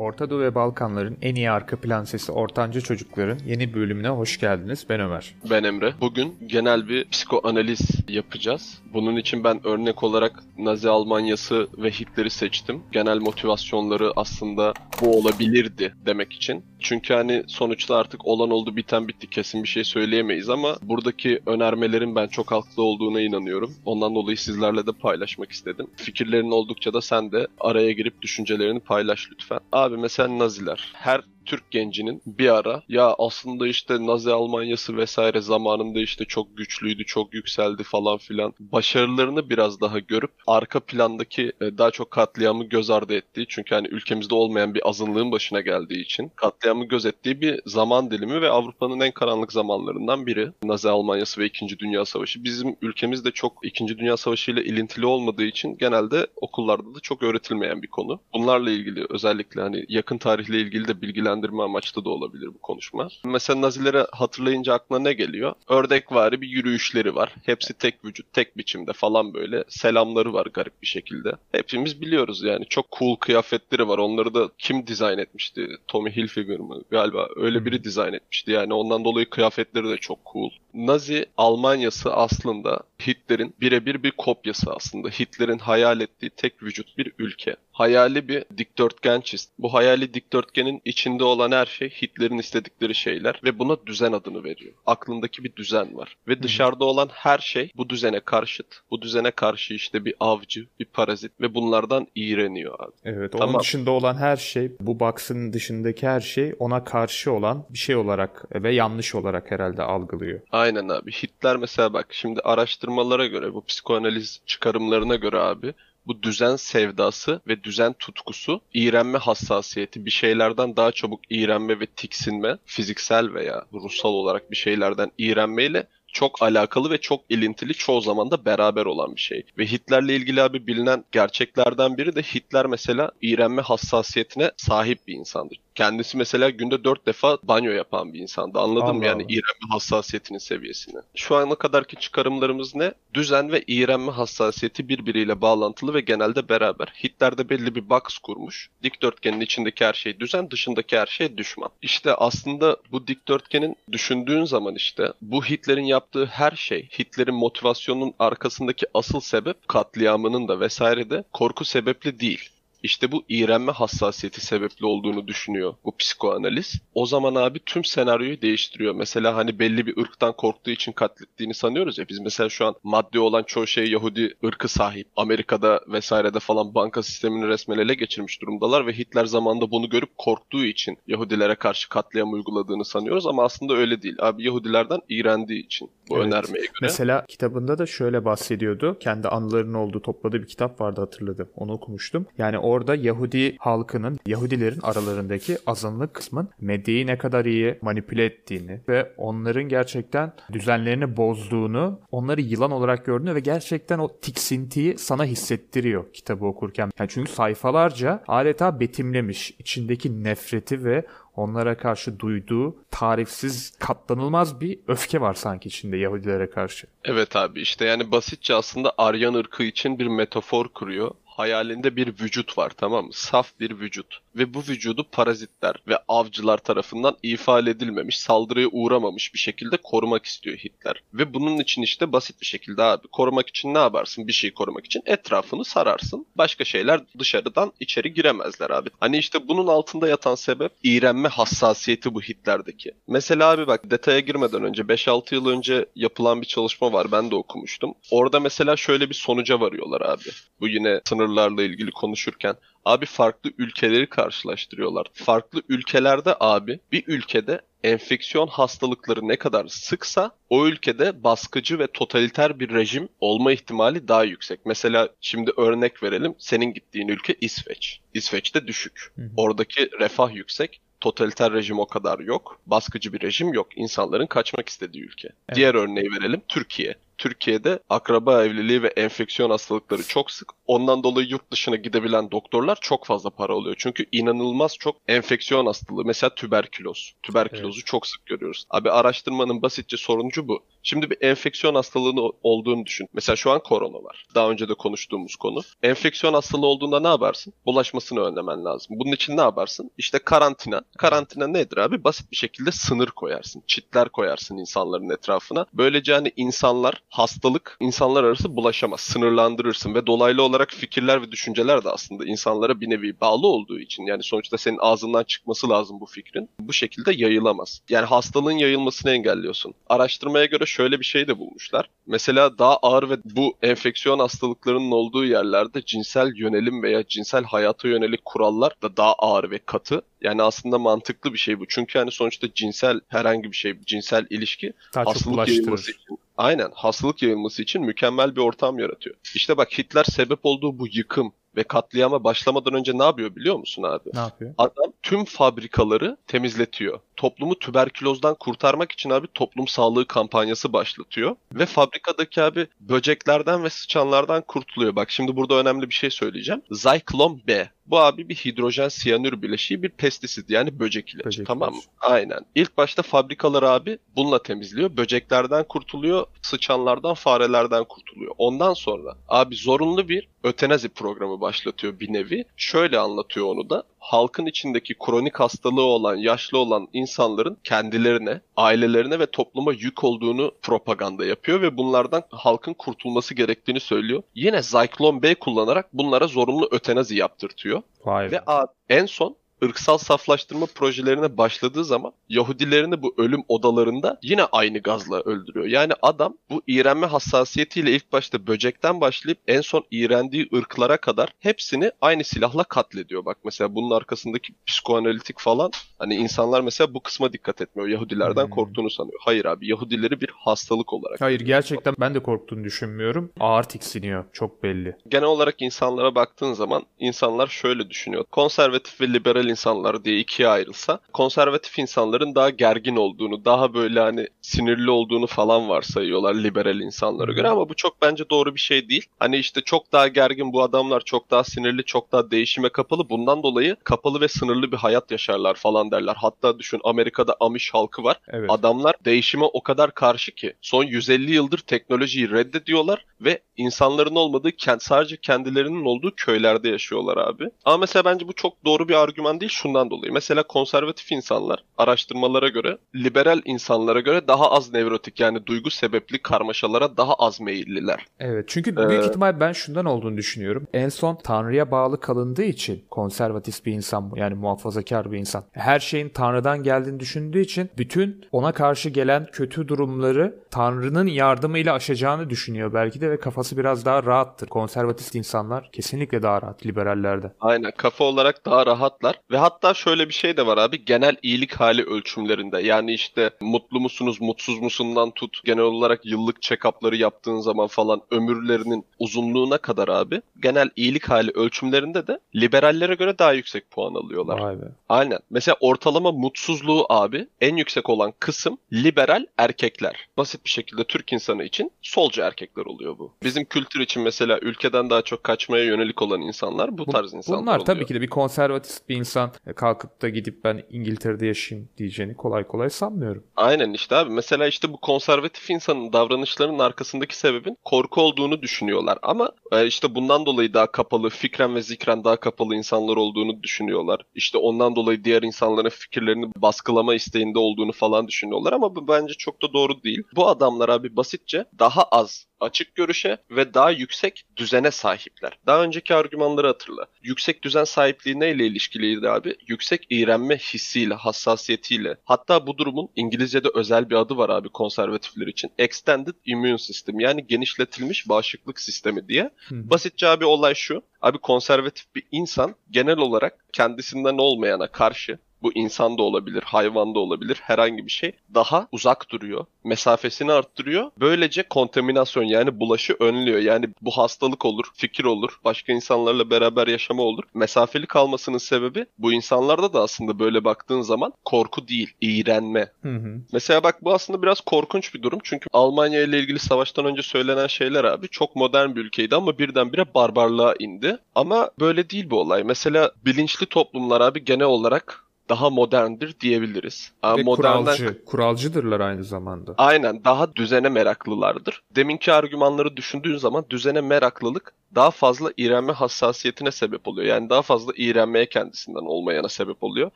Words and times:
Orta 0.00 0.30
Doğu 0.30 0.40
ve 0.40 0.54
Balkanların 0.54 1.16
en 1.22 1.34
iyi 1.34 1.50
arka 1.50 1.76
plan 1.76 2.04
sesi 2.04 2.32
ortanca 2.32 2.80
çocukların 2.80 3.38
yeni 3.46 3.74
bölümüne 3.74 4.08
hoş 4.08 4.40
geldiniz. 4.40 4.86
Ben 4.88 5.00
Ömer. 5.00 5.34
Ben 5.50 5.64
Emre. 5.64 5.94
Bugün 6.00 6.34
genel 6.46 6.88
bir 6.88 7.08
psikoanaliz 7.08 7.80
yapacağız. 8.08 8.78
Bunun 8.94 9.16
için 9.16 9.44
ben 9.44 9.66
örnek 9.66 10.02
olarak 10.02 10.32
Nazi 10.58 10.90
Almanyası 10.90 11.68
ve 11.78 11.90
Hitler'i 11.90 12.30
seçtim. 12.30 12.82
Genel 12.92 13.18
motivasyonları 13.18 14.12
aslında 14.16 14.72
bu 15.00 15.18
olabilirdi 15.18 15.94
demek 16.06 16.32
için. 16.32 16.64
Çünkü 16.80 17.14
hani 17.14 17.44
sonuçta 17.46 17.96
artık 17.96 18.26
olan 18.26 18.50
oldu 18.50 18.76
biten 18.76 19.08
bitti 19.08 19.30
kesin 19.30 19.62
bir 19.62 19.68
şey 19.68 19.84
söyleyemeyiz 19.84 20.48
ama 20.48 20.76
buradaki 20.82 21.40
önermelerin 21.46 22.14
ben 22.14 22.26
çok 22.26 22.52
haklı 22.52 22.82
olduğuna 22.82 23.20
inanıyorum. 23.20 23.74
Ondan 23.84 24.14
dolayı 24.14 24.36
sizlerle 24.36 24.86
de 24.86 24.92
paylaşmak 24.92 25.52
istedim. 25.52 25.86
Fikirlerin 25.96 26.50
oldukça 26.50 26.92
da 26.92 27.00
sen 27.00 27.32
de 27.32 27.46
araya 27.60 27.92
girip 27.92 28.22
düşüncelerini 28.22 28.80
paylaş 28.80 29.28
lütfen. 29.32 29.60
Abi 29.72 29.96
mesela 29.96 30.38
Naziler. 30.38 30.92
Her 30.94 31.20
Türk 31.50 31.70
gencinin 31.70 32.22
bir 32.26 32.48
ara 32.48 32.82
ya 32.88 33.14
aslında 33.18 33.68
işte 33.68 34.06
Nazi 34.06 34.32
Almanyası 34.32 34.96
vesaire 34.96 35.40
zamanında 35.40 36.00
işte 36.00 36.24
çok 36.24 36.56
güçlüydü, 36.56 37.04
çok 37.04 37.34
yükseldi 37.34 37.82
falan 37.82 38.18
filan. 38.18 38.54
Başarılarını 38.60 39.50
biraz 39.50 39.80
daha 39.80 39.98
görüp 39.98 40.30
arka 40.46 40.80
plandaki 40.80 41.52
e, 41.60 41.78
daha 41.78 41.90
çok 41.90 42.10
katliamı 42.10 42.64
göz 42.64 42.90
ardı 42.90 43.14
ettiği 43.14 43.46
çünkü 43.48 43.74
hani 43.74 43.88
ülkemizde 43.88 44.34
olmayan 44.34 44.74
bir 44.74 44.88
azınlığın 44.88 45.32
başına 45.32 45.60
geldiği 45.60 46.02
için 46.02 46.30
katliamı 46.36 46.84
gözettiği 46.84 47.40
bir 47.40 47.60
zaman 47.66 48.10
dilimi 48.10 48.40
ve 48.40 48.50
Avrupa'nın 48.50 49.00
en 49.00 49.12
karanlık 49.12 49.52
zamanlarından 49.52 50.26
biri. 50.26 50.52
Nazi 50.64 50.88
Almanyası 50.88 51.40
ve 51.40 51.46
2. 51.46 51.78
Dünya 51.78 52.04
Savaşı. 52.04 52.44
Bizim 52.44 52.76
ülkemizde 52.82 53.30
çok 53.30 53.52
2. 53.62 53.88
Dünya 53.88 54.16
Savaşı 54.16 54.50
ile 54.50 54.64
ilintili 54.64 55.06
olmadığı 55.06 55.44
için 55.44 55.78
genelde 55.78 56.26
okullarda 56.36 56.94
da 56.94 57.00
çok 57.00 57.22
öğretilmeyen 57.22 57.82
bir 57.82 57.88
konu. 57.88 58.20
Bunlarla 58.34 58.70
ilgili 58.70 59.06
özellikle 59.10 59.60
hani 59.60 59.84
yakın 59.88 60.18
tarihle 60.18 60.60
ilgili 60.60 60.88
de 60.88 61.02
bilgilendirme 61.02 61.39
bilgilendirme 61.40 61.62
amaçlı 61.62 62.04
da 62.04 62.10
olabilir 62.10 62.46
bu 62.46 62.58
konuşma. 62.58 63.08
Mesela 63.24 63.60
Nazileri 63.60 64.04
hatırlayınca 64.12 64.74
aklına 64.74 64.98
ne 64.98 65.12
geliyor? 65.12 65.54
Ördekvari 65.68 66.40
bir 66.40 66.48
yürüyüşleri 66.48 67.14
var. 67.14 67.34
Hepsi 67.46 67.74
tek 67.74 68.04
vücut, 68.04 68.32
tek 68.32 68.56
biçimde 68.56 68.92
falan 68.92 69.34
böyle. 69.34 69.64
Selamları 69.68 70.32
var 70.32 70.46
garip 70.46 70.82
bir 70.82 70.86
şekilde. 70.86 71.32
Hepimiz 71.52 72.00
biliyoruz 72.00 72.42
yani. 72.42 72.64
Çok 72.68 72.86
cool 72.98 73.16
kıyafetleri 73.16 73.88
var. 73.88 73.98
Onları 73.98 74.34
da 74.34 74.48
kim 74.58 74.86
dizayn 74.86 75.18
etmişti? 75.18 75.68
Tommy 75.88 76.10
Hilfiger 76.16 76.58
mı? 76.58 76.82
Galiba 76.90 77.28
öyle 77.36 77.64
biri 77.64 77.84
dizayn 77.84 78.12
etmişti. 78.12 78.50
Yani 78.50 78.74
ondan 78.74 79.04
dolayı 79.04 79.30
kıyafetleri 79.30 79.88
de 79.88 79.96
çok 79.96 80.18
cool. 80.32 80.50
Nazi 80.74 81.26
Almanyası 81.36 82.12
aslında 82.14 82.80
Hitler'in 83.06 83.54
birebir 83.60 84.02
bir 84.02 84.10
kopyası 84.10 84.72
aslında. 84.72 85.08
Hitler'in 85.08 85.58
hayal 85.58 86.00
ettiği 86.00 86.30
tek 86.30 86.62
vücut 86.62 86.98
bir 86.98 87.12
ülke. 87.18 87.56
Hayali 87.72 88.28
bir 88.28 88.44
dikdörtgen 88.58 89.20
çizdi. 89.20 89.52
Bu 89.58 89.74
hayali 89.74 90.14
dikdörtgenin 90.14 90.82
içinde 90.84 91.24
olan 91.24 91.52
her 91.52 91.66
şey 91.66 91.90
Hitler'in 91.90 92.38
istedikleri 92.38 92.94
şeyler 92.94 93.40
ve 93.44 93.58
buna 93.58 93.76
düzen 93.86 94.12
adını 94.12 94.44
veriyor. 94.44 94.72
Aklındaki 94.86 95.44
bir 95.44 95.56
düzen 95.56 95.96
var. 95.96 96.16
Ve 96.28 96.42
dışarıda 96.42 96.84
olan 96.84 97.08
her 97.12 97.38
şey 97.38 97.70
bu 97.76 97.90
düzene 97.90 98.20
karşıt. 98.20 98.66
Bu 98.90 99.02
düzene 99.02 99.30
karşı 99.30 99.74
işte 99.74 100.04
bir 100.04 100.14
avcı, 100.20 100.66
bir 100.80 100.84
parazit 100.84 101.32
ve 101.40 101.54
bunlardan 101.54 102.06
iğreniyor 102.14 102.74
abi. 102.80 102.92
Evet, 103.04 103.34
onun 103.34 103.46
tamam. 103.46 103.60
dışında 103.60 103.90
olan 103.90 104.14
her 104.14 104.36
şey, 104.36 104.72
bu 104.80 105.00
box'ın 105.00 105.52
dışındaki 105.52 106.06
her 106.06 106.20
şey 106.20 106.54
ona 106.58 106.84
karşı 106.84 107.32
olan 107.32 107.64
bir 107.70 107.78
şey 107.78 107.96
olarak 107.96 108.44
ve 108.54 108.74
yanlış 108.74 109.14
olarak 109.14 109.50
herhalde 109.50 109.82
algılıyor. 109.82 110.40
Aynen 110.52 110.59
abi. 110.68 111.12
Hitler 111.12 111.56
mesela 111.56 111.92
bak 111.92 112.06
şimdi 112.10 112.40
araştırmalara 112.40 113.26
göre 113.26 113.54
bu 113.54 113.64
psikoanaliz 113.64 114.40
çıkarımlarına 114.46 115.16
göre 115.16 115.38
abi 115.38 115.74
bu 116.06 116.22
düzen 116.22 116.56
sevdası 116.56 117.40
ve 117.48 117.64
düzen 117.64 117.92
tutkusu, 117.92 118.60
iğrenme 118.74 119.18
hassasiyeti, 119.18 120.06
bir 120.06 120.10
şeylerden 120.10 120.76
daha 120.76 120.92
çabuk 120.92 121.20
iğrenme 121.30 121.80
ve 121.80 121.86
tiksinme, 121.86 122.56
fiziksel 122.64 123.34
veya 123.34 123.64
ruhsal 123.72 124.10
olarak 124.10 124.50
bir 124.50 124.56
şeylerden 124.56 125.10
iğrenmeyle 125.18 125.86
çok 126.12 126.42
alakalı 126.42 126.90
ve 126.90 126.98
çok 126.98 127.20
ilintili 127.28 127.74
çoğu 127.74 128.00
zaman 128.00 128.30
da 128.30 128.44
beraber 128.44 128.84
olan 128.86 129.16
bir 129.16 129.20
şey. 129.20 129.44
Ve 129.58 129.66
Hitler'le 129.66 130.08
ilgili 130.08 130.42
abi 130.42 130.66
bilinen 130.66 131.04
gerçeklerden 131.12 131.98
biri 131.98 132.16
de 132.16 132.22
Hitler 132.22 132.66
mesela 132.66 133.10
iğrenme 133.22 133.62
hassasiyetine 133.62 134.50
sahip 134.56 135.06
bir 135.06 135.14
insandır. 135.14 135.58
Kendisi 135.74 136.16
mesela 136.16 136.50
günde 136.50 136.84
dört 136.84 137.06
defa 137.06 137.38
banyo 137.42 137.72
yapan 137.72 138.12
bir 138.12 138.18
insandı. 138.18 138.58
Anladın 138.58 138.96
mı 138.96 139.06
yani 139.06 139.22
iğrenme 139.22 139.70
hassasiyetinin 139.70 140.38
seviyesini? 140.38 141.00
Şu 141.14 141.36
ana 141.36 141.54
kadarki 141.54 141.96
çıkarımlarımız 141.96 142.74
ne? 142.74 142.92
Düzen 143.14 143.52
ve 143.52 143.64
iğrenme 143.66 144.12
hassasiyeti 144.12 144.88
birbiriyle 144.88 145.40
bağlantılı 145.40 145.94
ve 145.94 146.00
genelde 146.00 146.48
beraber. 146.48 146.92
Hitler 147.04 147.38
de 147.38 147.48
belli 147.48 147.74
bir 147.74 147.90
box 147.90 148.18
kurmuş. 148.22 148.70
Dikdörtgenin 148.82 149.40
içindeki 149.40 149.84
her 149.84 149.92
şey 149.92 150.20
düzen, 150.20 150.50
dışındaki 150.50 150.98
her 150.98 151.06
şey 151.06 151.38
düşman. 151.38 151.70
İşte 151.82 152.14
aslında 152.14 152.76
bu 152.92 153.06
dikdörtgenin 153.06 153.76
düşündüğün 153.92 154.44
zaman 154.44 154.74
işte 154.74 155.12
bu 155.22 155.44
Hitler'in 155.44 155.84
yaptığı 155.84 156.26
her 156.26 156.52
şey, 156.52 156.88
Hitler'in 156.98 157.34
motivasyonunun 157.34 158.14
arkasındaki 158.18 158.86
asıl 158.94 159.20
sebep 159.20 159.68
katliamının 159.68 160.48
da 160.48 160.60
vesaire 160.60 161.10
de 161.10 161.24
korku 161.32 161.64
sebepli 161.64 162.20
değil. 162.20 162.50
İşte 162.82 163.12
bu 163.12 163.24
iğrenme 163.28 163.72
hassasiyeti 163.72 164.40
sebepli 164.40 164.86
olduğunu 164.86 165.28
düşünüyor 165.28 165.74
bu 165.84 165.96
psikoanaliz. 165.96 166.82
O 166.94 167.06
zaman 167.06 167.34
abi 167.34 167.58
tüm 167.66 167.84
senaryoyu 167.84 168.42
değiştiriyor. 168.42 168.94
Mesela 168.94 169.36
hani 169.36 169.58
belli 169.58 169.86
bir 169.86 169.96
ırktan 169.96 170.32
korktuğu 170.32 170.70
için 170.70 170.92
katlettiğini 170.92 171.54
sanıyoruz 171.54 171.98
ya. 171.98 172.08
Biz 172.08 172.18
mesela 172.18 172.48
şu 172.48 172.66
an 172.66 172.74
madde 172.82 173.20
olan 173.20 173.42
çoğu 173.42 173.66
şey 173.66 173.90
Yahudi 173.90 174.34
ırkı 174.44 174.68
sahip. 174.68 175.08
Amerika'da 175.16 175.80
vesairede 175.88 176.40
falan 176.40 176.74
banka 176.74 177.02
sistemini 177.02 177.48
resmen 177.48 177.78
ele 177.78 177.94
geçirmiş 177.94 178.42
durumdalar 178.42 178.86
ve 178.86 178.92
Hitler 178.92 179.24
zamanında 179.24 179.70
bunu 179.70 179.88
görüp 179.88 180.18
korktuğu 180.18 180.64
için 180.64 180.98
Yahudilere 181.06 181.54
karşı 181.54 181.88
katliam 181.88 182.32
uyguladığını 182.32 182.84
sanıyoruz 182.84 183.26
ama 183.26 183.44
aslında 183.44 183.74
öyle 183.74 184.02
değil. 184.02 184.16
Abi 184.18 184.44
Yahudilerden 184.44 185.00
iğrendiği 185.08 185.64
için 185.64 185.90
bu 186.10 186.16
evet. 186.16 186.26
önermeye 186.26 186.60
göre. 186.60 186.70
Mesela 186.82 187.24
kitabında 187.28 187.78
da 187.78 187.86
şöyle 187.86 188.24
bahsediyordu. 188.24 188.96
Kendi 189.00 189.28
anılarının 189.28 189.74
olduğu 189.74 190.02
topladığı 190.02 190.42
bir 190.42 190.46
kitap 190.46 190.80
vardı 190.80 191.00
hatırladım. 191.00 191.48
Onu 191.56 191.72
okumuştum. 191.72 192.26
Yani 192.38 192.58
orada 192.70 192.94
Yahudi 192.94 193.56
halkının, 193.58 194.18
Yahudilerin 194.26 194.80
aralarındaki 194.82 195.56
azınlık 195.66 196.14
kısmın 196.14 196.48
medyayı 196.60 197.06
ne 197.06 197.18
kadar 197.18 197.44
iyi 197.44 197.78
manipüle 197.82 198.24
ettiğini 198.24 198.80
ve 198.88 199.12
onların 199.16 199.64
gerçekten 199.64 200.32
düzenlerini 200.52 201.16
bozduğunu, 201.16 202.00
onları 202.10 202.40
yılan 202.40 202.70
olarak 202.70 203.04
gördüğünü 203.04 203.34
ve 203.34 203.40
gerçekten 203.40 203.98
o 203.98 204.08
tiksintiyi 204.22 204.98
sana 204.98 205.24
hissettiriyor 205.24 206.12
kitabı 206.12 206.46
okurken. 206.46 206.90
Yani 206.98 207.08
çünkü 207.12 207.32
sayfalarca 207.32 208.22
adeta 208.28 208.80
betimlemiş 208.80 209.54
içindeki 209.58 210.24
nefreti 210.24 210.84
ve 210.84 211.04
onlara 211.36 211.76
karşı 211.76 212.18
duyduğu 212.18 212.76
tarifsiz, 212.90 213.72
katlanılmaz 213.78 214.60
bir 214.60 214.78
öfke 214.88 215.20
var 215.20 215.34
sanki 215.34 215.68
içinde 215.68 215.96
Yahudilere 215.96 216.50
karşı. 216.50 216.86
Evet 217.04 217.36
abi 217.36 217.60
işte 217.60 217.84
yani 217.84 218.10
basitçe 218.10 218.54
aslında 218.54 218.92
Aryan 218.98 219.34
ırkı 219.34 219.62
için 219.62 219.98
bir 219.98 220.06
metafor 220.06 220.68
kuruyor 220.68 221.10
hayalinde 221.40 221.96
bir 221.96 222.06
vücut 222.06 222.58
var 222.58 222.72
tamam 222.76 223.06
mı? 223.06 223.12
Saf 223.12 223.60
bir 223.60 223.70
vücut. 223.80 224.20
Ve 224.36 224.54
bu 224.54 224.58
vücudu 224.68 225.06
parazitler 225.12 225.74
ve 225.88 225.98
avcılar 226.08 226.58
tarafından 226.58 227.16
ifade 227.22 227.70
edilmemiş, 227.70 228.18
saldırıya 228.18 228.68
uğramamış 228.72 229.34
bir 229.34 229.38
şekilde 229.38 229.76
korumak 229.76 230.24
istiyor 230.24 230.56
Hitler. 230.56 231.02
Ve 231.14 231.34
bunun 231.34 231.58
için 231.58 231.82
işte 231.82 232.12
basit 232.12 232.40
bir 232.40 232.46
şekilde 232.46 232.82
abi 232.82 233.08
korumak 233.08 233.48
için 233.48 233.74
ne 233.74 233.78
yaparsın? 233.78 234.26
Bir 234.26 234.32
şeyi 234.32 234.54
korumak 234.54 234.86
için 234.86 235.02
etrafını 235.06 235.64
sararsın. 235.64 236.26
Başka 236.36 236.64
şeyler 236.64 237.00
dışarıdan 237.18 237.72
içeri 237.80 238.14
giremezler 238.14 238.70
abi. 238.70 238.88
Hani 239.00 239.18
işte 239.18 239.48
bunun 239.48 239.66
altında 239.66 240.08
yatan 240.08 240.34
sebep 240.34 240.72
iğrenme 240.82 241.28
hassasiyeti 241.28 242.14
bu 242.14 242.22
Hitler'deki. 242.22 242.92
Mesela 243.08 243.50
abi 243.50 243.66
bak 243.66 243.90
detaya 243.90 244.20
girmeden 244.20 244.64
önce 244.64 244.82
5-6 244.82 245.34
yıl 245.34 245.46
önce 245.46 245.86
yapılan 245.96 246.42
bir 246.42 246.46
çalışma 246.46 246.92
var. 246.92 247.12
Ben 247.12 247.30
de 247.30 247.34
okumuştum. 247.34 247.94
Orada 248.10 248.40
mesela 248.40 248.76
şöyle 248.76 249.08
bir 249.10 249.14
sonuca 249.14 249.60
varıyorlar 249.60 250.00
abi. 250.00 250.30
Bu 250.60 250.68
yine 250.68 251.00
sınır 251.04 251.29
sınırlarla 251.30 251.62
ilgili 251.62 251.90
konuşurken 251.90 252.54
abi 252.84 253.06
farklı 253.06 253.50
ülkeleri 253.58 254.06
karşılaştırıyorlar. 254.06 255.06
Farklı 255.12 255.62
ülkelerde 255.68 256.34
abi 256.40 256.80
bir 256.92 257.04
ülkede 257.06 257.60
enfeksiyon 257.84 258.46
hastalıkları 258.46 259.28
ne 259.28 259.36
kadar 259.36 259.66
sıksa 259.68 260.30
o 260.50 260.66
ülkede 260.66 261.24
baskıcı 261.24 261.78
ve 261.78 261.86
totaliter 261.86 262.60
bir 262.60 262.70
rejim 262.70 263.08
olma 263.20 263.52
ihtimali 263.52 264.08
daha 264.08 264.24
yüksek. 264.24 264.60
Mesela 264.66 265.08
şimdi 265.20 265.50
örnek 265.56 266.02
verelim. 266.02 266.34
Senin 266.38 266.74
gittiğin 266.74 267.08
ülke 267.08 267.34
İsveç. 267.40 268.00
İsveç'te 268.14 268.66
düşük. 268.66 269.14
Oradaki 269.36 269.90
refah 270.00 270.34
yüksek 270.34 270.80
totaliter 271.00 271.52
rejim 271.52 271.78
o 271.78 271.86
kadar 271.86 272.18
yok. 272.18 272.60
Baskıcı 272.66 273.12
bir 273.12 273.20
rejim 273.20 273.52
yok. 273.52 273.68
İnsanların 273.76 274.26
kaçmak 274.26 274.68
istediği 274.68 275.02
ülke. 275.02 275.28
Evet. 275.48 275.56
Diğer 275.56 275.74
örneği 275.74 276.10
verelim 276.12 276.42
Türkiye. 276.48 276.94
Türkiye'de 277.20 277.78
akraba 277.88 278.44
evliliği 278.44 278.82
ve 278.82 278.88
enfeksiyon 278.88 279.50
hastalıkları 279.50 280.02
çok 280.02 280.30
sık. 280.30 280.52
Ondan 280.70 281.02
dolayı 281.02 281.28
yurt 281.28 281.52
dışına 281.52 281.76
gidebilen 281.76 282.30
doktorlar 282.30 282.78
çok 282.80 283.06
fazla 283.06 283.30
para 283.30 283.52
alıyor. 283.52 283.74
Çünkü 283.78 284.06
inanılmaz 284.12 284.76
çok 284.78 284.96
enfeksiyon 285.08 285.66
hastalığı. 285.66 286.04
Mesela 286.04 286.34
tüberküloz. 286.34 287.12
Tüberkülozu 287.22 287.84
çok 287.84 288.06
sık 288.06 288.26
görüyoruz. 288.26 288.64
Abi 288.70 288.90
araştırmanın 288.90 289.62
basitçe 289.62 289.96
soruncu 289.96 290.48
bu. 290.48 290.62
Şimdi 290.82 291.10
bir 291.10 291.16
enfeksiyon 291.20 291.74
hastalığının 291.74 292.32
olduğunu 292.42 292.86
düşün. 292.86 293.08
Mesela 293.12 293.36
şu 293.36 293.50
an 293.50 293.62
korona 293.62 294.04
var. 294.04 294.26
Daha 294.34 294.50
önce 294.50 294.68
de 294.68 294.74
konuştuğumuz 294.74 295.36
konu. 295.36 295.60
Enfeksiyon 295.82 296.34
hastalığı 296.34 296.66
olduğunda 296.66 297.00
ne 297.00 297.08
yaparsın? 297.08 297.52
Bulaşmasını 297.66 298.20
önlemen 298.20 298.64
lazım. 298.64 298.96
Bunun 298.98 299.12
için 299.12 299.36
ne 299.36 299.40
yaparsın? 299.40 299.90
İşte 299.98 300.18
karantina. 300.18 300.82
Karantina 300.98 301.46
nedir 301.46 301.76
abi? 301.76 302.04
Basit 302.04 302.30
bir 302.30 302.36
şekilde 302.36 302.72
sınır 302.72 303.08
koyarsın. 303.08 303.62
Çitler 303.66 304.08
koyarsın 304.08 304.56
insanların 304.56 305.10
etrafına. 305.10 305.66
Böylece 305.72 306.14
hani 306.14 306.32
insanlar, 306.36 307.02
hastalık 307.08 307.76
insanlar 307.80 308.24
arası 308.24 308.56
bulaşamaz. 308.56 309.00
Sınırlandırırsın 309.00 309.94
ve 309.94 310.06
dolaylı 310.06 310.42
olarak 310.42 310.59
fikirler 310.68 311.22
ve 311.22 311.32
düşünceler 311.32 311.84
de 311.84 311.88
aslında 311.90 312.24
insanlara 312.24 312.80
bir 312.80 312.90
nevi 312.90 313.20
bağlı 313.20 313.46
olduğu 313.46 313.80
için 313.80 314.06
yani 314.06 314.22
sonuçta 314.22 314.58
senin 314.58 314.78
ağzından 314.80 315.24
çıkması 315.24 315.70
lazım 315.70 316.00
bu 316.00 316.06
fikrin. 316.06 316.48
Bu 316.60 316.72
şekilde 316.72 317.12
yayılamaz. 317.12 317.80
Yani 317.88 318.06
hastalığın 318.06 318.52
yayılmasını 318.52 319.12
engelliyorsun. 319.12 319.74
Araştırmaya 319.88 320.44
göre 320.44 320.66
şöyle 320.66 321.00
bir 321.00 321.04
şey 321.04 321.28
de 321.28 321.38
bulmuşlar. 321.38 321.90
Mesela 322.06 322.58
daha 322.58 322.76
ağır 322.76 323.10
ve 323.10 323.16
bu 323.24 323.56
enfeksiyon 323.62 324.18
hastalıklarının 324.18 324.90
olduğu 324.90 325.24
yerlerde 325.24 325.82
cinsel 325.84 326.32
yönelim 326.36 326.82
veya 326.82 327.06
cinsel 327.06 327.44
hayata 327.44 327.88
yönelik 327.88 328.24
kurallar 328.24 328.72
da 328.82 328.96
daha 328.96 329.12
ağır 329.12 329.50
ve 329.50 329.58
katı. 329.58 330.02
Yani 330.20 330.42
aslında 330.42 330.78
mantıklı 330.78 331.32
bir 331.32 331.38
şey 331.38 331.60
bu. 331.60 331.66
Çünkü 331.68 331.98
hani 331.98 332.10
sonuçta 332.10 332.54
cinsel 332.54 333.00
herhangi 333.08 333.52
bir 333.52 333.56
şey, 333.56 333.74
cinsel 333.86 334.26
ilişki 334.30 334.72
Daha 334.94 335.06
hastalık 335.06 335.48
yayılması 335.48 335.90
için 335.90 336.18
aynen 336.40 336.70
hastalık 336.74 337.22
yayılması 337.22 337.62
için 337.62 337.82
mükemmel 337.82 338.36
bir 338.36 338.40
ortam 338.40 338.78
yaratıyor. 338.78 339.16
İşte 339.34 339.56
bak 339.56 339.78
Hitler 339.78 340.04
sebep 340.04 340.38
olduğu 340.42 340.78
bu 340.78 340.86
yıkım 340.86 341.32
ve 341.56 341.62
katliama 341.62 342.24
başlamadan 342.24 342.74
önce 342.74 342.98
ne 342.98 343.04
yapıyor 343.04 343.36
biliyor 343.36 343.56
musun 343.56 343.82
abi? 343.82 344.10
Ne 344.14 344.20
yapıyor? 344.20 344.54
Adam 344.58 344.92
tüm 345.02 345.24
fabrikaları 345.24 346.16
temizletiyor. 346.26 347.00
Toplumu 347.20 347.58
tüberkülozdan 347.58 348.34
kurtarmak 348.34 348.92
için 348.92 349.10
abi 349.10 349.26
toplum 349.34 349.68
sağlığı 349.68 350.06
kampanyası 350.06 350.72
başlatıyor. 350.72 351.36
Ve 351.54 351.66
fabrikadaki 351.66 352.42
abi 352.42 352.66
böceklerden 352.80 353.64
ve 353.64 353.70
sıçanlardan 353.70 354.42
kurtuluyor. 354.42 354.96
Bak 354.96 355.10
şimdi 355.10 355.36
burada 355.36 355.54
önemli 355.54 355.88
bir 355.88 355.94
şey 355.94 356.10
söyleyeceğim. 356.10 356.62
Zyklon 356.70 357.42
B. 357.46 357.70
Bu 357.86 357.98
abi 357.98 358.28
bir 358.28 358.34
hidrojen 358.34 358.88
siyanür 358.88 359.42
bileşiği 359.42 359.82
bir 359.82 359.88
pestisit 359.88 360.50
yani 360.50 360.80
böcek 360.80 361.14
ilacı. 361.14 361.26
Böcek 361.26 361.46
tamam 361.46 361.74
mı? 361.74 361.80
Aynen. 362.00 362.40
İlk 362.54 362.76
başta 362.76 363.02
fabrikalar 363.02 363.62
abi 363.62 363.98
bununla 364.16 364.42
temizliyor. 364.42 364.96
Böceklerden 364.96 365.64
kurtuluyor. 365.64 366.26
Sıçanlardan, 366.42 367.14
farelerden 367.14 367.84
kurtuluyor. 367.84 368.34
Ondan 368.38 368.74
sonra 368.74 369.14
abi 369.28 369.56
zorunlu 369.56 370.08
bir 370.08 370.28
ötenazi 370.44 370.88
programı 370.88 371.40
başlatıyor 371.40 372.00
bir 372.00 372.12
nevi. 372.12 372.44
Şöyle 372.56 372.98
anlatıyor 372.98 373.46
onu 373.46 373.70
da. 373.70 373.82
Halkın 374.00 374.46
içindeki 374.46 374.94
kronik 374.94 375.40
hastalığı 375.40 375.82
olan, 375.82 376.16
yaşlı 376.16 376.58
olan 376.58 376.88
insanların 376.92 377.58
kendilerine, 377.64 378.40
ailelerine 378.56 379.18
ve 379.18 379.26
topluma 379.26 379.72
yük 379.72 380.04
olduğunu 380.04 380.52
propaganda 380.62 381.26
yapıyor 381.26 381.62
ve 381.62 381.76
bunlardan 381.76 382.22
halkın 382.30 382.74
kurtulması 382.74 383.34
gerektiğini 383.34 383.80
söylüyor. 383.80 384.22
Yine 384.34 384.62
Zyklon 384.62 385.22
B 385.22 385.34
kullanarak 385.34 385.88
bunlara 385.92 386.26
zorunlu 386.26 386.68
ötenazi 386.70 387.16
yaptırtıyor. 387.16 387.82
Vay. 388.04 388.30
Ve 388.30 388.40
en 388.88 389.06
son 389.06 389.36
ırksal 389.64 389.98
saflaştırma 389.98 390.66
projelerine 390.66 391.36
başladığı 391.36 391.84
zaman 391.84 392.12
Yahudilerini 392.28 393.02
bu 393.02 393.14
ölüm 393.18 393.42
odalarında 393.48 394.18
yine 394.22 394.44
aynı 394.44 394.78
gazla 394.78 395.20
öldürüyor. 395.20 395.66
Yani 395.66 395.92
adam 396.02 396.34
bu 396.50 396.62
iğrenme 396.66 397.06
hassasiyetiyle 397.06 397.90
ilk 397.92 398.12
başta 398.12 398.46
böcekten 398.46 399.00
başlayıp 399.00 399.38
en 399.46 399.60
son 399.60 399.84
iğrendiği 399.90 400.48
ırklara 400.54 400.96
kadar 400.96 401.28
hepsini 401.40 401.92
aynı 402.00 402.24
silahla 402.24 402.64
katlediyor. 402.64 403.24
Bak 403.24 403.38
mesela 403.44 403.74
bunun 403.74 403.90
arkasındaki 403.96 404.52
psikoanalitik 404.66 405.38
falan 405.38 405.70
hani 405.98 406.14
insanlar 406.14 406.60
mesela 406.60 406.94
bu 406.94 407.00
kısma 407.02 407.32
dikkat 407.32 407.60
etmiyor. 407.60 407.88
Yahudilerden 407.88 408.44
Hmm. 408.44 408.50
korktuğunu 408.50 408.90
sanıyor. 408.90 409.20
Hayır 409.24 409.44
abi 409.44 409.68
Yahudileri 409.70 410.20
bir 410.20 410.30
hastalık 410.36 410.92
olarak. 410.92 411.20
Hayır 411.20 411.40
gerçekten 411.40 411.94
ben 412.00 412.14
de 412.14 412.22
korktuğunu 412.22 412.64
düşünmüyorum. 412.64 413.32
Ağır 413.40 413.62
tiksiniyor. 413.62 414.24
Çok 414.32 414.62
belli. 414.62 414.96
genel 415.08 415.24
olarak 415.24 415.62
insanlara 415.62 416.14
baktığın 416.14 416.52
zaman 416.52 416.82
insanlar 416.98 417.46
şöyle 417.46 417.90
düşünüyor. 417.90 418.24
Konservatif 418.24 419.00
ve 419.00 419.12
liberal 419.12 419.48
insanlar 419.50 420.04
diye 420.04 420.18
ikiye 420.18 420.48
ayrılsa 420.48 421.00
konservatif 421.12 421.78
insanların 421.78 422.34
daha 422.34 422.50
gergin 422.50 422.96
olduğunu, 422.96 423.44
daha 423.44 423.74
böyle 423.74 424.00
hani 424.00 424.26
sinirli 424.42 424.90
olduğunu 424.90 425.26
falan 425.26 425.68
varsayıyorlar 425.68 426.34
liberal 426.34 426.80
insanlara 426.80 427.32
göre 427.32 427.48
ama 427.48 427.68
bu 427.68 427.74
çok 427.74 428.02
bence 428.02 428.30
doğru 428.30 428.54
bir 428.54 428.60
şey 428.60 428.88
değil. 428.88 429.06
Hani 429.18 429.36
işte 429.36 429.60
çok 429.60 429.92
daha 429.92 430.08
gergin 430.08 430.52
bu 430.52 430.62
adamlar, 430.62 431.00
çok 431.00 431.30
daha 431.30 431.44
sinirli, 431.44 431.84
çok 431.84 432.12
daha 432.12 432.30
değişime 432.30 432.68
kapalı. 432.68 433.10
Bundan 433.10 433.42
dolayı 433.42 433.76
kapalı 433.84 434.20
ve 434.20 434.28
sınırlı 434.28 434.72
bir 434.72 434.76
hayat 434.76 435.10
yaşarlar 435.10 435.54
falan 435.54 435.90
derler. 435.90 436.16
Hatta 436.18 436.58
düşün 436.58 436.80
Amerika'da 436.84 437.36
Amish 437.40 437.74
halkı 437.74 438.04
var. 438.04 438.16
Evet. 438.28 438.50
Adamlar 438.50 438.94
değişime 439.04 439.44
o 439.44 439.62
kadar 439.62 439.94
karşı 439.94 440.32
ki 440.32 440.54
son 440.62 440.84
150 440.84 441.32
yıldır 441.32 441.58
teknolojiyi 441.58 442.30
reddediyorlar 442.30 443.04
ve 443.20 443.42
insanların 443.56 444.14
olmadığı 444.14 444.52
kent 444.52 444.82
sadece 444.82 445.16
kendilerinin 445.16 445.84
olduğu 445.84 446.14
köylerde 446.16 446.68
yaşıyorlar 446.68 447.16
abi. 447.16 447.50
Ama 447.64 447.76
mesela 447.76 448.04
bence 448.04 448.28
bu 448.28 448.32
çok 448.32 448.64
doğru 448.64 448.88
bir 448.88 448.94
argüman 448.94 449.39
değil 449.40 449.52
şundan 449.54 449.90
dolayı. 449.90 450.12
Mesela 450.12 450.42
konservatif 450.42 451.12
insanlar 451.12 451.64
araştırmalara 451.78 452.48
göre 452.48 452.78
liberal 452.94 453.40
insanlara 453.44 454.00
göre 454.00 454.28
daha 454.28 454.50
az 454.50 454.72
nevrotik 454.72 455.20
yani 455.20 455.46
duygu 455.46 455.70
sebepli 455.70 456.18
karmaşalara 456.22 456.96
daha 456.96 457.14
az 457.14 457.40
meyilliler. 457.40 458.06
Evet 458.20 458.44
çünkü 458.48 458.76
büyük 458.76 459.02
Ee, 459.02 459.06
ihtimal 459.06 459.40
ben 459.40 459.52
şundan 459.52 459.84
olduğunu 459.84 460.16
düşünüyorum. 460.16 460.66
En 460.74 460.88
son 460.88 461.18
Tanrı'ya 461.24 461.70
bağlı 461.70 462.00
kalındığı 462.00 462.42
için 462.42 462.84
konservatif 462.90 463.66
bir 463.66 463.72
insan 463.72 464.10
bu. 464.10 464.18
Yani 464.18 464.34
muhafazakar 464.34 465.12
bir 465.12 465.18
insan. 465.18 465.44
Her 465.52 465.80
şeyin 465.80 466.08
Tanrı'dan 466.08 466.62
geldiğini 466.62 467.00
düşündüğü 467.00 467.40
için 467.40 467.70
bütün 467.78 468.24
ona 468.32 468.52
karşı 468.52 468.88
gelen 468.88 469.26
kötü 469.32 469.68
durumları 469.68 470.34
Tanrı'nın 470.50 471.06
yardımıyla 471.06 471.74
aşacağını 471.74 472.30
düşünüyor 472.30 472.74
belki 472.74 473.00
de 473.00 473.10
ve 473.10 473.20
kafası 473.20 473.56
biraz 473.56 473.84
daha 473.84 474.02
rahattır. 474.02 474.46
Konservatif 474.46 475.14
insanlar 475.14 475.70
kesinlikle 475.72 476.22
daha 476.22 476.42
rahat 476.42 476.66
liberallerde. 476.66 477.32
Aynen 477.40 477.72
kafa 477.76 478.04
olarak 478.04 478.46
daha 478.46 478.66
rahatlar 478.66 479.20
ve 479.30 479.36
hatta 479.36 479.74
şöyle 479.74 480.08
bir 480.08 480.14
şey 480.14 480.36
de 480.36 480.46
var 480.46 480.58
abi 480.58 480.84
genel 480.84 481.16
iyilik 481.22 481.54
hali 481.54 481.82
ölçümlerinde 481.84 482.60
yani 482.62 482.92
işte 482.92 483.30
mutlu 483.40 483.80
musunuz 483.80 484.20
mutsuz 484.20 484.58
musundan 484.58 485.10
tut 485.10 485.44
genel 485.44 485.64
olarak 485.64 486.06
yıllık 486.06 486.42
check-up'ları 486.42 486.96
yaptığın 486.96 487.40
zaman 487.40 487.66
falan 487.66 488.02
ömürlerinin 488.10 488.84
uzunluğuna 488.98 489.58
kadar 489.58 489.88
abi 489.88 490.22
genel 490.42 490.70
iyilik 490.76 491.08
hali 491.08 491.30
ölçümlerinde 491.30 492.06
de 492.06 492.18
liberallere 492.34 492.94
göre 492.94 493.18
daha 493.18 493.32
yüksek 493.32 493.70
puan 493.70 493.94
alıyorlar. 493.94 494.38
Vay 494.38 494.60
be. 494.60 494.64
Aynen. 494.88 495.18
Mesela 495.30 495.56
ortalama 495.60 496.12
mutsuzluğu 496.12 496.86
abi 496.88 497.26
en 497.40 497.56
yüksek 497.56 497.88
olan 497.88 498.12
kısım 498.20 498.58
liberal 498.72 499.26
erkekler. 499.38 500.08
Basit 500.16 500.44
bir 500.44 500.50
şekilde 500.50 500.84
Türk 500.84 501.12
insanı 501.12 501.44
için 501.44 501.70
solcu 501.82 502.22
erkekler 502.22 502.66
oluyor 502.66 502.98
bu. 502.98 503.12
Bizim 503.22 503.44
kültür 503.44 503.80
için 503.80 504.02
mesela 504.02 504.38
ülkeden 504.42 504.90
daha 504.90 505.02
çok 505.02 505.24
kaçmaya 505.24 505.64
yönelik 505.64 506.02
olan 506.02 506.20
insanlar 506.20 506.78
bu 506.78 506.86
tarz 506.86 507.14
insanlar 507.14 507.42
Bunlar 507.42 507.54
oluyor. 507.54 507.66
tabii 507.66 507.86
ki 507.86 507.94
de 507.94 508.00
bir 508.00 508.08
konservatif 508.08 508.88
bir 508.88 508.96
insan 508.96 509.19
e, 509.46 509.52
kalkıp 509.52 510.02
da 510.02 510.08
gidip 510.08 510.44
ben 510.44 510.62
İngiltere'de 510.70 511.26
yaşayayım 511.26 511.68
diyeceğini 511.78 512.14
kolay 512.14 512.46
kolay 512.46 512.70
sanmıyorum. 512.70 513.24
Aynen 513.36 513.72
işte 513.72 513.96
abi. 513.96 514.10
Mesela 514.10 514.46
işte 514.46 514.72
bu 514.72 514.80
konservatif 514.80 515.50
insanın 515.50 515.92
davranışlarının 515.92 516.58
arkasındaki 516.58 517.16
sebebin 517.16 517.56
korku 517.64 518.00
olduğunu 518.00 518.42
düşünüyorlar. 518.42 518.98
Ama 519.02 519.32
e, 519.52 519.66
işte 519.66 519.94
bundan 519.94 520.26
dolayı 520.26 520.54
daha 520.54 520.72
kapalı, 520.72 521.10
fikren 521.10 521.54
ve 521.54 521.62
zikren 521.62 522.04
daha 522.04 522.16
kapalı 522.16 522.54
insanlar 522.54 522.96
olduğunu 522.96 523.42
düşünüyorlar. 523.42 524.00
İşte 524.14 524.38
ondan 524.38 524.76
dolayı 524.76 525.04
diğer 525.04 525.22
insanların 525.22 525.68
fikirlerini 525.68 526.26
baskılama 526.36 526.94
isteğinde 526.94 527.38
olduğunu 527.38 527.72
falan 527.72 528.08
düşünüyorlar. 528.08 528.52
Ama 528.52 528.76
bu 528.76 528.88
bence 528.88 529.14
çok 529.14 529.42
da 529.42 529.52
doğru 529.52 529.82
değil. 529.82 530.02
Bu 530.16 530.28
adamlar 530.28 530.68
abi 530.68 530.96
basitçe 530.96 531.44
daha 531.58 531.82
az 531.82 532.29
açık 532.40 532.74
görüşe 532.74 533.16
ve 533.30 533.54
daha 533.54 533.70
yüksek 533.70 534.24
düzene 534.36 534.70
sahipler. 534.70 535.38
Daha 535.46 535.62
önceki 535.62 535.94
argümanları 535.94 536.46
hatırla. 536.46 536.86
Yüksek 537.02 537.42
düzen 537.42 537.64
sahipliği 537.64 538.20
neyle 538.20 538.46
ilişkiliydi 538.46 539.08
abi? 539.10 539.36
Yüksek 539.46 539.86
iğrenme 539.90 540.36
hissiyle, 540.38 540.94
hassasiyetiyle. 540.94 541.96
Hatta 542.04 542.46
bu 542.46 542.58
durumun 542.58 542.88
İngilizce'de 542.96 543.48
özel 543.54 543.90
bir 543.90 543.94
adı 543.94 544.16
var 544.16 544.28
abi 544.28 544.48
konservatifler 544.48 545.26
için. 545.26 545.50
Extended 545.58 546.14
Immune 546.24 546.58
System 546.58 547.00
yani 547.00 547.26
genişletilmiş 547.26 548.08
bağışıklık 548.08 548.60
sistemi 548.60 549.08
diye. 549.08 549.30
Basitçe 549.50 550.08
abi 550.08 550.24
olay 550.24 550.54
şu. 550.54 550.82
Abi 551.02 551.18
konservatif 551.18 551.94
bir 551.94 552.02
insan 552.10 552.54
genel 552.70 552.98
olarak 552.98 553.44
kendisinden 553.52 554.18
olmayana 554.18 554.66
karşı 554.66 555.18
bu 555.42 555.52
insan 555.54 555.98
da 555.98 556.02
olabilir, 556.02 556.42
hayvan 556.42 556.94
da 556.94 556.98
olabilir, 556.98 557.38
herhangi 557.42 557.86
bir 557.86 557.90
şey 557.90 558.12
daha 558.34 558.66
uzak 558.72 559.10
duruyor. 559.10 559.46
Mesafesini 559.64 560.32
arttırıyor. 560.32 560.90
Böylece 561.00 561.42
kontaminasyon 561.42 562.24
yani 562.24 562.60
bulaşı 562.60 562.96
önlüyor. 563.00 563.38
Yani 563.38 563.68
bu 563.82 563.90
hastalık 563.90 564.44
olur, 564.44 564.64
fikir 564.74 565.04
olur, 565.04 565.40
başka 565.44 565.72
insanlarla 565.72 566.30
beraber 566.30 566.66
yaşama 566.66 567.02
olur. 567.02 567.24
Mesafeli 567.34 567.86
kalmasının 567.86 568.38
sebebi 568.38 568.86
bu 568.98 569.12
insanlarda 569.12 569.72
da 569.72 569.82
aslında 569.82 570.18
böyle 570.18 570.44
baktığın 570.44 570.80
zaman 570.80 571.12
korku 571.24 571.68
değil, 571.68 571.92
iğrenme. 572.00 572.72
Hı 572.82 572.96
hı. 572.96 573.20
Mesela 573.32 573.62
bak 573.62 573.84
bu 573.84 573.94
aslında 573.94 574.22
biraz 574.22 574.40
korkunç 574.40 574.94
bir 574.94 575.02
durum. 575.02 575.18
Çünkü 575.22 575.46
Almanya 575.52 576.02
ile 576.02 576.18
ilgili 576.18 576.38
savaştan 576.38 576.84
önce 576.84 577.02
söylenen 577.02 577.46
şeyler 577.46 577.84
abi 577.84 578.08
çok 578.08 578.36
modern 578.36 578.74
bir 578.74 578.80
ülkeydi 578.80 579.16
ama 579.16 579.38
birdenbire 579.38 579.94
barbarlığa 579.94 580.54
indi. 580.58 580.98
Ama 581.14 581.50
böyle 581.60 581.90
değil 581.90 582.10
bu 582.10 582.20
olay. 582.20 582.44
Mesela 582.44 582.92
bilinçli 583.04 583.46
toplumlar 583.46 584.00
abi 584.00 584.24
genel 584.24 584.46
olarak 584.46 585.04
daha 585.28 585.50
moderndir 585.50 586.20
diyebiliriz. 586.20 586.92
Ve 587.04 587.22
modernden- 587.22 587.64
kuralcı. 587.64 588.04
Kuralcıdırlar 588.04 588.80
aynı 588.80 589.04
zamanda. 589.04 589.54
Aynen 589.58 590.04
daha 590.04 590.36
düzene 590.36 590.68
meraklılardır. 590.68 591.62
Deminki 591.76 592.12
argümanları 592.12 592.76
düşündüğün 592.76 593.16
zaman 593.16 593.44
düzene 593.50 593.80
meraklılık 593.80 594.54
daha 594.74 594.90
fazla 594.90 595.32
iğrenme 595.36 595.72
hassasiyetine 595.72 596.50
sebep 596.50 596.88
oluyor. 596.88 597.06
Yani 597.06 597.30
daha 597.30 597.42
fazla 597.42 597.72
iğrenmeye 597.76 598.28
kendisinden 598.28 598.86
olmayana 598.86 599.28
sebep 599.28 599.62
oluyor. 599.62 599.90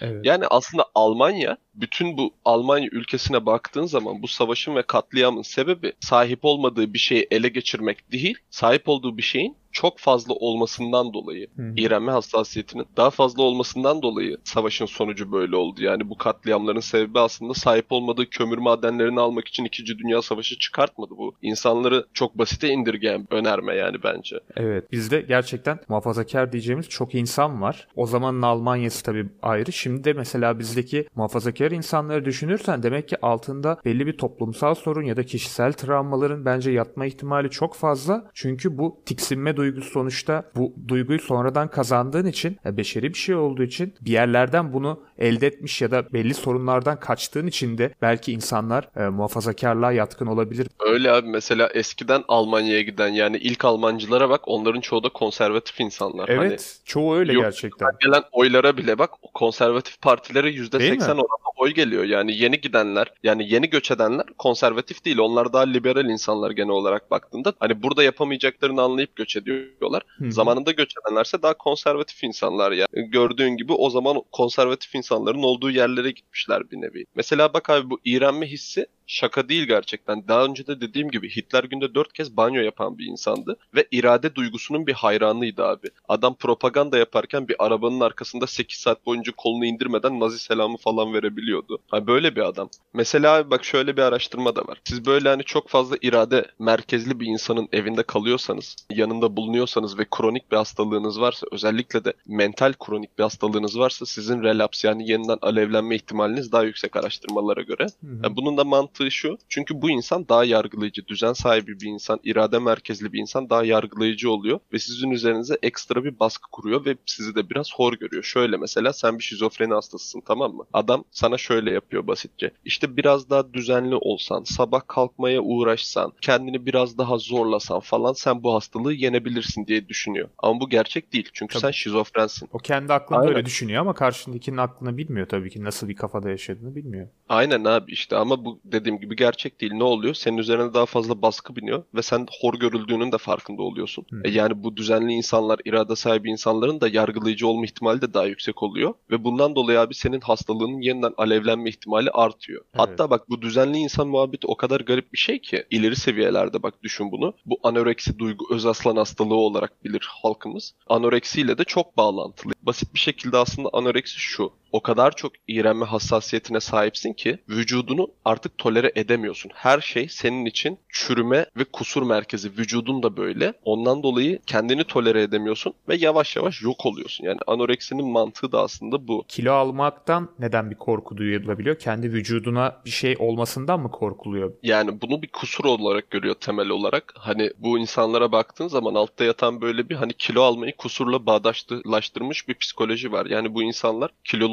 Evet. 0.00 0.26
Yani 0.26 0.46
aslında 0.46 0.84
Almanya 0.94 1.56
bütün 1.74 2.16
bu 2.16 2.30
Almanya 2.44 2.88
ülkesine 2.92 3.46
baktığın 3.46 3.86
zaman 3.86 4.22
bu 4.22 4.28
savaşın 4.28 4.74
ve 4.74 4.82
katliamın 4.82 5.42
sebebi 5.42 5.92
sahip 6.00 6.38
olmadığı 6.42 6.94
bir 6.94 6.98
şeyi 6.98 7.26
ele 7.30 7.48
geçirmek 7.48 8.12
değil, 8.12 8.38
sahip 8.50 8.88
olduğu 8.88 9.16
bir 9.16 9.22
şeyin 9.22 9.56
çok 9.72 9.98
fazla 9.98 10.34
olmasından 10.34 11.12
dolayı, 11.12 11.46
Hı 11.56 11.70
iğrenme 11.76 12.12
hassasiyetinin 12.12 12.86
daha 12.96 13.10
fazla 13.10 13.42
olmasından 13.42 14.02
dolayı 14.02 14.36
savaşın 14.44 14.86
sonucu 14.86 15.32
böyle 15.32 15.56
oldu. 15.56 15.82
Yani 15.82 16.10
bu 16.10 16.18
katliamların 16.18 16.80
sebebi 16.80 17.20
aslında 17.20 17.54
sahip 17.54 17.86
olmadığı 17.90 18.30
kömür 18.30 18.58
madenlerini 18.58 19.20
almak 19.20 19.48
için 19.48 19.64
2. 19.64 19.98
Dünya 19.98 20.22
Savaşı 20.22 20.58
çıkartmadı 20.58 21.10
bu. 21.18 21.34
İnsanları 21.42 22.06
çok 22.14 22.38
basite 22.38 22.68
indirgeyen 22.68 23.26
önerme 23.30 23.74
yani 23.74 23.96
bence. 24.04 24.36
Evet. 24.56 24.92
Bizde 24.92 25.20
gerçekten 25.20 25.78
muhafazakar 25.88 26.52
diyeceğimiz 26.52 26.88
çok 26.88 27.14
insan 27.14 27.62
var. 27.62 27.88
O 27.96 28.06
zamanın 28.06 28.42
Almanya'sı 28.42 29.04
tabii 29.04 29.28
ayrı. 29.42 29.72
Şimdi 29.72 30.04
de 30.04 30.12
mesela 30.12 30.58
bizdeki 30.58 31.08
muhafazakar 31.16 31.70
insanları 31.70 32.24
düşünürsen 32.24 32.82
demek 32.82 33.08
ki 33.08 33.16
altında 33.22 33.80
belli 33.84 34.06
bir 34.06 34.18
toplumsal 34.18 34.74
sorun 34.74 35.02
ya 35.02 35.16
da 35.16 35.22
kişisel 35.22 35.72
travmaların 35.72 36.44
bence 36.44 36.70
yatma 36.70 37.06
ihtimali 37.06 37.50
çok 37.50 37.74
fazla. 37.74 38.30
Çünkü 38.34 38.78
bu 38.78 39.02
tiksinme 39.06 39.56
duygusu 39.60 39.90
sonuçta 39.90 40.42
bu 40.56 40.74
duyguyu 40.88 41.18
sonradan 41.18 41.68
kazandığın 41.68 42.26
için 42.26 42.56
e, 42.66 42.76
beşeri 42.76 43.08
bir 43.08 43.18
şey 43.18 43.34
olduğu 43.34 43.62
için 43.62 43.94
bir 44.00 44.12
yerlerden 44.12 44.72
bunu 44.72 45.00
elde 45.18 45.46
etmiş 45.46 45.82
ya 45.82 45.90
da 45.90 46.12
belli 46.12 46.34
sorunlardan 46.34 47.00
kaçtığın 47.00 47.46
için 47.46 47.78
de 47.78 47.94
belki 48.02 48.32
insanlar 48.32 48.88
e, 48.96 49.08
muhafazakarlığa 49.08 49.92
yatkın 49.92 50.26
olabilir. 50.26 50.66
Öyle 50.86 51.10
abi 51.12 51.28
mesela 51.28 51.68
eskiden 51.74 52.24
Almanya'ya 52.28 52.82
giden 52.82 53.08
yani 53.08 53.36
ilk 53.36 53.64
Almancılara 53.64 54.30
bak 54.30 54.40
onların 54.48 54.80
çoğu 54.80 55.02
da 55.04 55.08
konservatif 55.08 55.80
insanlar. 55.80 56.28
Hani 56.28 56.46
Evet. 56.46 56.80
çoğu 56.84 57.16
öyle 57.16 57.32
Yok, 57.32 57.42
gerçekten. 57.44 57.88
gelen 58.04 58.22
oylara 58.32 58.76
bile 58.76 58.98
bak 58.98 59.10
konservatif 59.34 60.02
partilere 60.02 60.46
Değil 60.46 60.58
%80 60.58 60.96
mi? 60.98 61.02
oranında 61.04 61.50
oy 61.56 61.70
geliyor. 61.70 62.04
Yani 62.04 62.36
yeni 62.36 62.60
gidenler 62.60 63.12
yani 63.22 63.52
yeni 63.52 63.70
göç 63.70 63.90
edenler 63.90 64.26
konservatif 64.38 65.04
değil. 65.04 65.18
Onlar 65.18 65.52
daha 65.52 65.62
liberal 65.62 66.04
insanlar 66.04 66.50
genel 66.50 66.70
olarak 66.70 67.10
baktığında. 67.10 67.52
Hani 67.60 67.82
burada 67.82 68.02
yapamayacaklarını 68.02 68.82
anlayıp 68.82 69.16
göç 69.16 69.36
ediyorlar. 69.50 70.02
Hı. 70.18 70.32
Zamanında 70.32 70.70
göç 70.70 70.94
edenlerse 70.96 71.42
daha 71.42 71.54
konservatif 71.54 72.24
insanlar 72.24 72.72
ya. 72.72 72.86
Gördüğün 72.92 73.56
gibi 73.56 73.72
o 73.72 73.90
zaman 73.90 74.22
konservatif 74.32 74.94
insanların 74.94 75.42
olduğu 75.42 75.70
yerlere 75.70 76.10
gitmişler 76.10 76.70
bir 76.70 76.76
nevi. 76.76 77.04
Mesela 77.14 77.54
bak 77.54 77.70
abi 77.70 77.90
bu 77.90 78.00
iğrenme 78.04 78.46
hissi 78.46 78.86
şaka 79.10 79.48
değil 79.48 79.64
gerçekten. 79.64 80.28
Daha 80.28 80.44
önce 80.44 80.66
de 80.66 80.80
dediğim 80.80 81.10
gibi 81.10 81.36
Hitler 81.36 81.64
günde 81.64 81.94
dört 81.94 82.12
kez 82.12 82.36
banyo 82.36 82.62
yapan 82.62 82.98
bir 82.98 83.06
insandı. 83.06 83.56
Ve 83.74 83.86
irade 83.90 84.34
duygusunun 84.34 84.86
bir 84.86 84.92
hayranıydı 84.92 85.64
abi. 85.64 85.88
Adam 86.08 86.34
propaganda 86.34 86.98
yaparken 86.98 87.48
bir 87.48 87.56
arabanın 87.58 88.00
arkasında 88.00 88.46
8 88.46 88.78
saat 88.78 89.06
boyunca 89.06 89.32
kolunu 89.36 89.64
indirmeden 89.64 90.20
nazi 90.20 90.38
selamı 90.38 90.76
falan 90.76 91.14
verebiliyordu. 91.14 91.78
Ha 91.90 92.06
böyle 92.06 92.36
bir 92.36 92.40
adam. 92.40 92.68
Mesela 92.94 93.50
bak 93.50 93.64
şöyle 93.64 93.96
bir 93.96 94.02
araştırma 94.02 94.56
da 94.56 94.60
var. 94.60 94.80
Siz 94.84 95.06
böyle 95.06 95.28
hani 95.28 95.44
çok 95.44 95.68
fazla 95.68 95.96
irade 96.02 96.46
merkezli 96.58 97.20
bir 97.20 97.26
insanın 97.26 97.68
evinde 97.72 98.02
kalıyorsanız, 98.02 98.76
yanında 98.90 99.36
bulunuyorsanız 99.36 99.98
ve 99.98 100.06
kronik 100.10 100.52
bir 100.52 100.56
hastalığınız 100.56 101.20
varsa, 101.20 101.46
özellikle 101.52 102.04
de 102.04 102.12
mental 102.26 102.72
kronik 102.72 103.18
bir 103.18 103.22
hastalığınız 103.22 103.78
varsa 103.78 104.06
sizin 104.06 104.42
relaps 104.42 104.84
yani 104.84 105.10
yeniden 105.10 105.38
alevlenme 105.42 105.96
ihtimaliniz 105.96 106.52
daha 106.52 106.62
yüksek 106.62 106.96
araştırmalara 106.96 107.62
göre. 107.62 107.86
Hı 108.00 108.06
hı. 108.06 108.20
Yani 108.24 108.36
bunun 108.36 108.56
da 108.56 108.64
mantığı 108.64 108.99
şu. 109.08 109.38
Çünkü 109.48 109.82
bu 109.82 109.90
insan 109.90 110.28
daha 110.28 110.44
yargılayıcı, 110.44 111.06
düzen 111.06 111.32
sahibi 111.32 111.80
bir 111.80 111.86
insan, 111.86 112.20
irade 112.24 112.58
merkezli 112.58 113.12
bir 113.12 113.18
insan 113.18 113.50
daha 113.50 113.64
yargılayıcı 113.64 114.30
oluyor 114.30 114.60
ve 114.72 114.78
sizin 114.78 115.10
üzerinize 115.10 115.58
ekstra 115.62 116.04
bir 116.04 116.20
baskı 116.20 116.50
kuruyor 116.50 116.84
ve 116.84 116.96
sizi 117.06 117.34
de 117.34 117.50
biraz 117.50 117.74
hor 117.74 117.92
görüyor. 117.92 118.22
Şöyle 118.22 118.56
mesela 118.56 118.92
sen 118.92 119.18
bir 119.18 119.24
şizofreni 119.24 119.74
hastasısın 119.74 120.22
tamam 120.26 120.54
mı? 120.54 120.64
Adam 120.72 121.04
sana 121.10 121.38
şöyle 121.38 121.70
yapıyor 121.70 122.06
basitçe. 122.06 122.50
İşte 122.64 122.96
biraz 122.96 123.30
daha 123.30 123.54
düzenli 123.54 123.94
olsan, 123.94 124.44
sabah 124.44 124.80
kalkmaya 124.86 125.40
uğraşsan, 125.40 126.12
kendini 126.20 126.66
biraz 126.66 126.98
daha 126.98 127.18
zorlasan 127.18 127.80
falan 127.80 128.12
sen 128.12 128.42
bu 128.42 128.54
hastalığı 128.54 128.92
yenebilirsin 128.92 129.66
diye 129.66 129.88
düşünüyor. 129.88 130.28
Ama 130.38 130.60
bu 130.60 130.68
gerçek 130.68 131.12
değil. 131.12 131.28
Çünkü 131.32 131.52
Tabii. 131.52 131.62
sen 131.62 131.70
şizofrensin. 131.70 132.48
O 132.52 132.58
kendi 132.58 132.92
aklında 132.92 133.20
Aynen. 133.20 133.34
öyle 133.34 133.46
düşünüyor 133.46 133.80
ama 133.80 133.94
karşındakinin 133.94 134.56
aklını 134.56 134.96
bilmiyor 134.96 135.28
tabii 135.28 135.50
ki. 135.50 135.64
Nasıl 135.64 135.88
bir 135.88 135.96
kafada 135.96 136.30
yaşadığını 136.30 136.76
bilmiyor. 136.76 137.08
Aynen 137.28 137.64
abi 137.64 137.92
işte 137.92 138.16
ama 138.16 138.44
bu 138.44 138.60
dediğim 138.90 139.00
gibi 139.00 139.16
gerçek 139.16 139.60
değil. 139.60 139.72
Ne 139.72 139.84
oluyor? 139.84 140.14
Senin 140.14 140.38
üzerine 140.38 140.74
daha 140.74 140.86
fazla 140.86 141.22
baskı 141.22 141.56
biniyor 141.56 141.82
ve 141.94 142.02
sen 142.02 142.26
hor 142.40 142.54
görüldüğünün 142.54 143.12
de 143.12 143.18
farkında 143.18 143.62
oluyorsun. 143.62 144.06
Hı. 144.10 144.20
E 144.24 144.30
yani 144.30 144.62
bu 144.62 144.76
düzenli 144.76 145.12
insanlar, 145.12 145.60
irade 145.64 145.96
sahibi 145.96 146.30
insanların 146.30 146.80
da 146.80 146.88
yargılayıcı 146.88 147.46
olma 147.46 147.64
ihtimali 147.64 148.00
de 148.00 148.14
daha 148.14 148.26
yüksek 148.26 148.62
oluyor. 148.62 148.94
Ve 149.10 149.24
bundan 149.24 149.54
dolayı 149.54 149.80
abi 149.80 149.94
senin 149.94 150.20
hastalığının 150.20 150.80
yeniden 150.80 151.12
alevlenme 151.16 151.68
ihtimali 151.68 152.10
artıyor. 152.10 152.64
Evet. 152.64 152.80
Hatta 152.80 153.10
bak 153.10 153.30
bu 153.30 153.42
düzenli 153.42 153.78
insan 153.78 154.08
muhabbeti 154.08 154.46
o 154.46 154.56
kadar 154.56 154.80
garip 154.80 155.12
bir 155.12 155.18
şey 155.18 155.38
ki 155.38 155.64
ileri 155.70 155.96
seviyelerde 155.96 156.62
bak 156.62 156.82
düşün 156.82 157.12
bunu. 157.12 157.34
Bu 157.46 157.58
anoreksi 157.62 158.18
duygu 158.18 158.54
öz 158.54 158.66
aslan 158.66 158.96
hastalığı 158.96 159.34
olarak 159.34 159.84
bilir 159.84 160.08
halkımız. 160.22 160.74
Anoreksiyle 160.88 161.58
de 161.58 161.64
çok 161.64 161.96
bağlantılı. 161.96 162.52
Basit 162.62 162.94
bir 162.94 162.98
şekilde 162.98 163.36
aslında 163.36 163.68
anoreksi 163.72 164.18
şu. 164.18 164.52
O 164.72 164.82
kadar 164.82 165.16
çok 165.16 165.32
iğrenme 165.48 165.86
hassasiyetine 165.86 166.60
sahipsin 166.60 167.12
ki 167.12 167.38
vücudunu 167.48 168.08
artık 168.24 168.58
tolere 168.58 168.92
edemiyorsun. 168.94 169.50
Her 169.54 169.80
şey 169.80 170.08
senin 170.08 170.46
için 170.46 170.78
çürüme 170.88 171.46
ve 171.56 171.64
kusur 171.64 172.02
merkezi. 172.02 172.50
Vücudun 172.58 173.02
da 173.02 173.16
böyle. 173.16 173.52
Ondan 173.64 174.02
dolayı 174.02 174.38
kendini 174.46 174.84
tolere 174.84 175.22
edemiyorsun 175.22 175.74
ve 175.88 175.96
yavaş 175.96 176.36
yavaş 176.36 176.62
yok 176.62 176.86
oluyorsun. 176.86 177.24
Yani 177.24 177.38
anoreksinin 177.46 178.06
mantığı 178.06 178.52
da 178.52 178.62
aslında 178.62 179.08
bu. 179.08 179.24
Kilo 179.28 179.52
almaktan 179.52 180.28
neden 180.38 180.70
bir 180.70 180.76
korku 180.76 181.16
duyulabiliyor? 181.16 181.78
Kendi 181.78 182.12
vücuduna 182.12 182.76
bir 182.84 182.90
şey 182.90 183.16
olmasından 183.18 183.80
mı 183.80 183.90
korkuluyor? 183.90 184.52
Yani 184.62 185.00
bunu 185.00 185.22
bir 185.22 185.28
kusur 185.28 185.64
olarak 185.64 186.10
görüyor 186.10 186.34
temel 186.34 186.68
olarak. 186.68 187.14
Hani 187.16 187.50
bu 187.58 187.78
insanlara 187.78 188.32
baktığın 188.32 188.68
zaman 188.68 188.94
altta 188.94 189.24
yatan 189.24 189.60
böyle 189.60 189.88
bir 189.88 189.94
hani 189.94 190.12
kilo 190.12 190.42
almayı 190.42 190.76
kusurla 190.76 191.26
bağdaştırmış 191.26 192.48
bir 192.48 192.54
psikoloji 192.54 193.12
var. 193.12 193.26
Yani 193.26 193.54
bu 193.54 193.62
insanlar 193.62 194.10